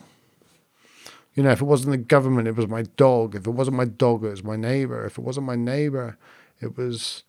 You 1.39 1.43
know, 1.43 1.51
if 1.51 1.61
it 1.61 1.65
wasn't 1.65 1.91
the 1.91 1.97
government, 1.97 2.49
it 2.49 2.57
was 2.57 2.67
my 2.67 2.81
dog. 2.81 3.33
If 3.33 3.47
it 3.47 3.51
wasn't 3.51 3.77
my 3.77 3.85
dog, 3.85 4.25
it 4.25 4.29
was 4.29 4.43
my 4.43 4.57
neighbor. 4.57 5.05
If 5.05 5.17
it 5.17 5.21
wasn't 5.21 5.45
my 5.45 5.55
neighbor, 5.55 6.17
it 6.59 6.75
was 6.75 7.23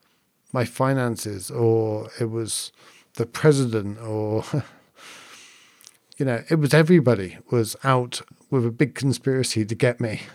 my 0.52 0.64
finances 0.64 1.48
or 1.48 2.10
it 2.18 2.24
was 2.24 2.72
the 3.14 3.24
president 3.24 4.00
or 4.00 4.42
you 6.18 6.26
know, 6.26 6.42
it 6.50 6.56
was 6.56 6.74
everybody 6.74 7.38
was 7.52 7.76
out 7.84 8.20
with 8.50 8.66
a 8.66 8.72
big 8.72 8.96
conspiracy 8.96 9.64
to 9.64 9.76
get 9.76 10.00
me. 10.00 10.22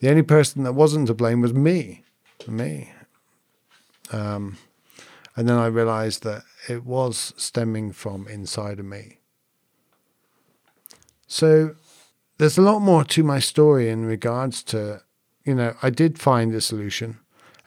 The 0.00 0.10
only 0.10 0.22
person 0.22 0.64
that 0.64 0.72
wasn't 0.72 1.06
to 1.06 1.14
blame 1.14 1.40
was 1.40 1.54
me, 1.54 2.02
me. 2.48 2.92
Um, 4.10 4.56
and 5.36 5.48
then 5.48 5.56
I 5.56 5.66
realized 5.66 6.24
that 6.24 6.42
it 6.68 6.84
was 6.84 7.32
stemming 7.36 7.92
from 7.92 8.26
inside 8.26 8.80
of 8.80 8.86
me. 8.86 9.18
So 11.28 11.74
there's 12.38 12.56
a 12.56 12.62
lot 12.62 12.80
more 12.80 13.04
to 13.04 13.22
my 13.22 13.40
story 13.40 13.88
in 13.88 14.06
regards 14.06 14.62
to, 14.62 15.02
you 15.44 15.54
know, 15.54 15.74
I 15.82 15.90
did 15.90 16.18
find 16.18 16.54
a 16.54 16.60
solution. 16.60 17.18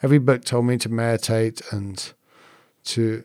Every 0.02 0.18
book 0.18 0.46
told 0.46 0.66
me 0.66 0.78
to 0.80 0.90
meditate 0.90 1.62
and 1.72 2.14
to 2.86 3.24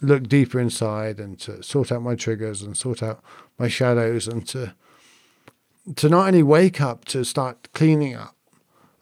look 0.00 0.24
deeper 0.24 0.58
inside 0.58 1.20
and 1.20 1.38
to 1.40 1.62
sort 1.62 1.92
out 1.92 2.02
my 2.02 2.14
triggers 2.14 2.62
and 2.62 2.76
sort 2.76 3.02
out 3.02 3.22
my 3.58 3.68
shadows 3.68 4.26
and 4.26 4.46
to 4.48 4.74
to 5.96 6.08
not 6.08 6.28
only 6.28 6.42
wake 6.42 6.80
up 6.80 7.04
to 7.06 7.24
start 7.24 7.72
cleaning 7.72 8.14
up. 8.14 8.36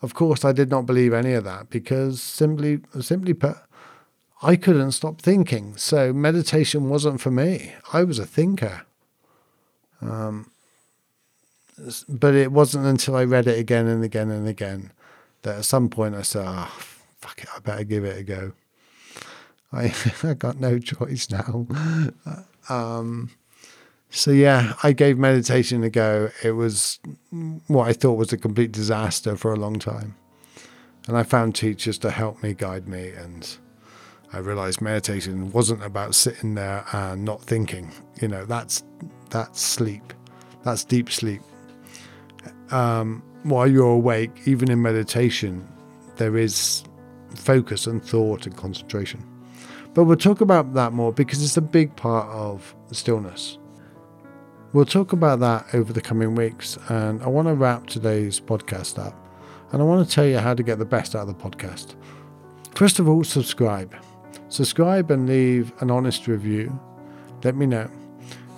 Of 0.01 0.15
course, 0.15 0.45
I 0.45 0.53
did 0.53 0.71
not 0.71 0.87
believe 0.87 1.13
any 1.13 1.33
of 1.33 1.45
that 1.45 1.71
because 1.71 2.23
simply 2.23 2.81
simply 3.01 3.35
put, 3.35 3.57
I 4.43 4.57
couldn't 4.57 4.93
stop 4.93 5.21
thinking. 5.21 5.77
So 5.77 6.13
meditation 6.13 6.89
wasn't 6.89 7.21
for 7.21 7.31
me. 7.31 7.75
I 7.93 8.05
was 8.05 8.19
a 8.19 8.27
thinker. 8.27 8.83
Um, 10.01 10.51
but 12.09 12.35
it 12.35 12.53
wasn't 12.53 12.87
until 12.87 13.17
I 13.17 13.25
read 13.25 13.47
it 13.47 13.59
again 13.59 13.87
and 13.87 14.05
again 14.05 14.31
and 14.31 14.49
again 14.49 14.93
that 15.43 15.59
at 15.59 15.65
some 15.65 15.89
point 15.89 16.15
I 16.15 16.23
said, 16.23 16.45
"Ah, 16.47 16.73
oh, 16.73 16.83
fuck 17.19 17.43
it, 17.43 17.49
I 17.55 17.59
better 17.61 17.85
give 17.85 18.05
it 18.05 18.19
a 18.19 18.23
go." 18.23 18.53
I 19.73 19.95
I 20.23 20.35
got 20.35 20.59
no 20.61 20.79
choice 20.79 21.31
now. 21.31 21.67
Um, 22.71 23.31
so 24.11 24.31
yeah, 24.31 24.75
I 24.83 24.93
gave 24.93 25.17
meditation 25.17 25.83
a 25.85 25.89
go. 25.89 26.31
It 26.43 26.53
was 26.53 26.99
what 27.67 27.89
I 27.89 27.95
thought 27.95 28.15
was 28.19 28.31
a 28.31 28.37
complete 28.37 28.73
disaster 28.73 29.37
for 29.37 29.55
a 29.55 29.57
long 29.57 29.79
time, 29.79 30.17
and 31.07 31.17
I 31.17 31.23
found 31.23 31.55
teachers 31.55 31.97
to 32.01 32.11
help 32.11 32.43
me, 32.43 32.53
guide 32.53 32.89
me, 32.89 33.09
and 33.09 33.57
I 34.33 34.39
realized 34.39 34.83
meditation 34.83 35.51
wasn't 35.53 35.83
about 35.83 36.15
sitting 36.15 36.55
there 36.55 36.85
and 36.93 37.25
not 37.25 37.43
thinking. 37.43 37.91
You 38.21 38.29
know, 38.29 38.45
that's 38.45 38.83
that's 39.31 39.61
sleep, 39.61 40.13
that's 40.63 40.85
deep 40.85 41.11
sleep. 41.11 41.41
Um, 42.71 43.23
while 43.45 43.67
you're 43.67 43.91
awake, 43.91 44.31
even 44.47 44.71
in 44.71 44.83
meditation, 44.83 45.67
there 46.17 46.37
is 46.37 46.85
focus 47.35 47.87
and 47.87 48.05
thought 48.05 48.47
and 48.47 48.57
concentration. 48.57 49.25
But 49.95 50.05
we'll 50.05 50.17
talk 50.17 50.41
about 50.41 50.75
that 50.75 50.93
more 50.93 51.13
because 51.13 51.43
it's 51.43 51.57
a 51.57 51.63
big 51.63 51.97
part 51.97 52.29
of 52.29 52.75
stillness. 52.93 53.59
We'll 54.73 54.85
talk 54.85 55.13
about 55.13 55.41
that 55.41 55.75
over 55.75 55.93
the 55.93 56.01
coming 56.01 56.35
weeks, 56.35 56.79
and 56.89 57.23
I 57.23 57.29
want 57.29 57.49
to 57.49 57.55
wrap 57.55 57.87
today's 57.87 58.39
podcast 58.39 58.99
up. 58.99 59.15
And 59.73 59.83
I 59.83 59.85
want 59.85 60.07
to 60.07 60.15
tell 60.15 60.27
you 60.27 60.39
how 60.39 60.55
to 60.55 60.63
get 60.63 60.79
the 60.79 60.85
best 60.85 61.17
out 61.17 61.29
of 61.29 61.29
the 61.29 61.35
podcast. 61.35 61.95
First 62.75 62.99
of 62.99 63.09
all, 63.09 63.25
subscribe. 63.25 63.95
Subscribe 64.51 65.11
and 65.11 65.29
leave 65.29 65.73
an 65.81 65.91
honest 65.91 66.27
review. 66.27 66.79
Let 67.45 67.57
me 67.57 67.67
know. 67.67 67.91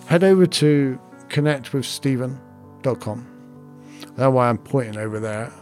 Head 0.07 0.25
over 0.25 0.47
to 0.47 0.99
connectwithstephen.com. 1.29 3.40
That's 4.21 4.33
why 4.33 4.49
I'm 4.49 4.59
pointing 4.59 4.99
over 4.99 5.19
there. 5.19 5.53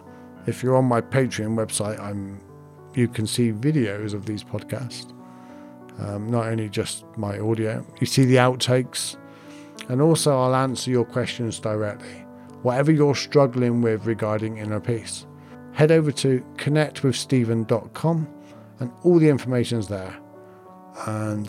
If 0.46 0.62
you're 0.62 0.76
on 0.76 0.84
my 0.84 1.00
Patreon 1.00 1.54
website, 1.54 2.00
I'm 2.00 2.40
you 2.94 3.06
can 3.06 3.26
see 3.26 3.52
videos 3.52 4.14
of 4.14 4.26
these 4.26 4.42
podcasts 4.42 5.12
um, 5.98 6.30
not 6.30 6.46
only 6.46 6.68
just 6.68 7.04
my 7.16 7.38
audio. 7.38 7.84
You 8.00 8.06
see 8.06 8.24
the 8.24 8.36
outtakes, 8.36 9.16
and 9.88 10.00
also 10.00 10.38
I'll 10.38 10.54
answer 10.54 10.90
your 10.90 11.04
questions 11.04 11.58
directly. 11.58 12.24
Whatever 12.62 12.92
you're 12.92 13.14
struggling 13.14 13.82
with 13.82 14.06
regarding 14.06 14.58
inner 14.58 14.80
peace, 14.80 15.26
head 15.72 15.92
over 15.92 16.10
to 16.12 16.44
connectwithstephen.com 16.56 18.28
and 18.80 18.92
all 19.02 19.18
the 19.18 19.28
information's 19.28 19.88
there. 19.88 20.16
And 21.06 21.46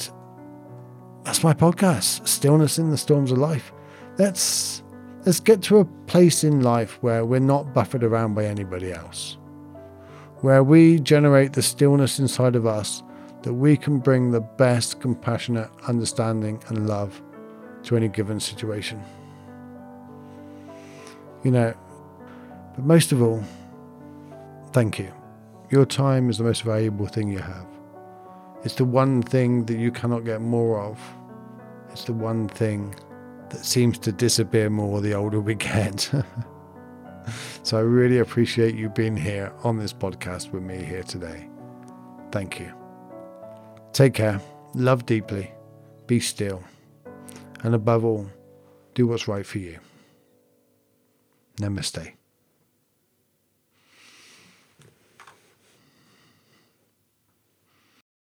that's 1.23 1.43
my 1.43 1.53
podcast, 1.53 2.27
Stillness 2.27 2.77
in 2.77 2.91
the 2.91 2.97
Storms 2.97 3.31
of 3.31 3.39
Life. 3.39 3.71
Let's 4.17 4.83
let's 5.29 5.39
get 5.39 5.61
to 5.61 5.77
a 5.77 5.85
place 6.07 6.43
in 6.43 6.61
life 6.61 6.97
where 7.03 7.23
we're 7.23 7.39
not 7.39 7.71
buffered 7.71 8.03
around 8.03 8.33
by 8.33 8.43
anybody 8.43 8.91
else. 8.91 9.37
Where 10.37 10.63
we 10.63 10.99
generate 10.99 11.53
the 11.53 11.61
stillness 11.61 12.17
inside 12.17 12.55
of 12.55 12.65
us 12.65 13.03
that 13.43 13.53
we 13.53 13.77
can 13.77 13.99
bring 13.99 14.31
the 14.31 14.41
best 14.41 14.99
compassionate 15.01 15.69
understanding 15.87 16.59
and 16.69 16.87
love 16.89 17.21
to 17.83 17.95
any 17.95 18.07
given 18.07 18.39
situation. 18.39 19.03
You 21.43 21.51
know, 21.51 21.75
but 22.75 22.83
most 22.83 23.11
of 23.11 23.21
all, 23.21 23.43
thank 24.71 24.97
you. 24.97 25.13
Your 25.69 25.85
time 25.85 26.31
is 26.31 26.39
the 26.39 26.43
most 26.43 26.63
valuable 26.63 27.05
thing 27.05 27.27
you 27.27 27.37
have. 27.37 27.67
It's 28.63 28.73
the 28.73 28.85
one 28.85 29.21
thing 29.21 29.65
that 29.65 29.77
you 29.77 29.91
cannot 29.91 30.25
get 30.25 30.41
more 30.41 30.81
of. 30.81 30.99
It's 31.91 32.05
the 32.05 32.13
one 32.13 32.47
thing 32.47 32.95
that 33.49 33.65
seems 33.65 33.97
to 33.99 34.11
disappear 34.11 34.69
more 34.69 35.01
the 35.01 35.13
older 35.13 35.39
we 35.39 35.55
get. 35.55 36.11
so 37.63 37.77
I 37.77 37.81
really 37.81 38.19
appreciate 38.19 38.75
you 38.75 38.89
being 38.89 39.15
here 39.17 39.51
on 39.63 39.77
this 39.77 39.93
podcast 39.93 40.51
with 40.51 40.63
me 40.63 40.83
here 40.83 41.03
today. 41.03 41.47
Thank 42.31 42.59
you. 42.59 42.71
Take 43.91 44.13
care, 44.13 44.39
love 44.75 45.05
deeply, 45.05 45.51
be 46.07 46.19
still, 46.19 46.63
and 47.63 47.73
above 47.73 48.05
all, 48.05 48.29
do 48.93 49.07
what's 49.07 49.27
right 49.27 49.45
for 49.45 49.59
you. 49.59 49.79
Namaste. 51.59 52.18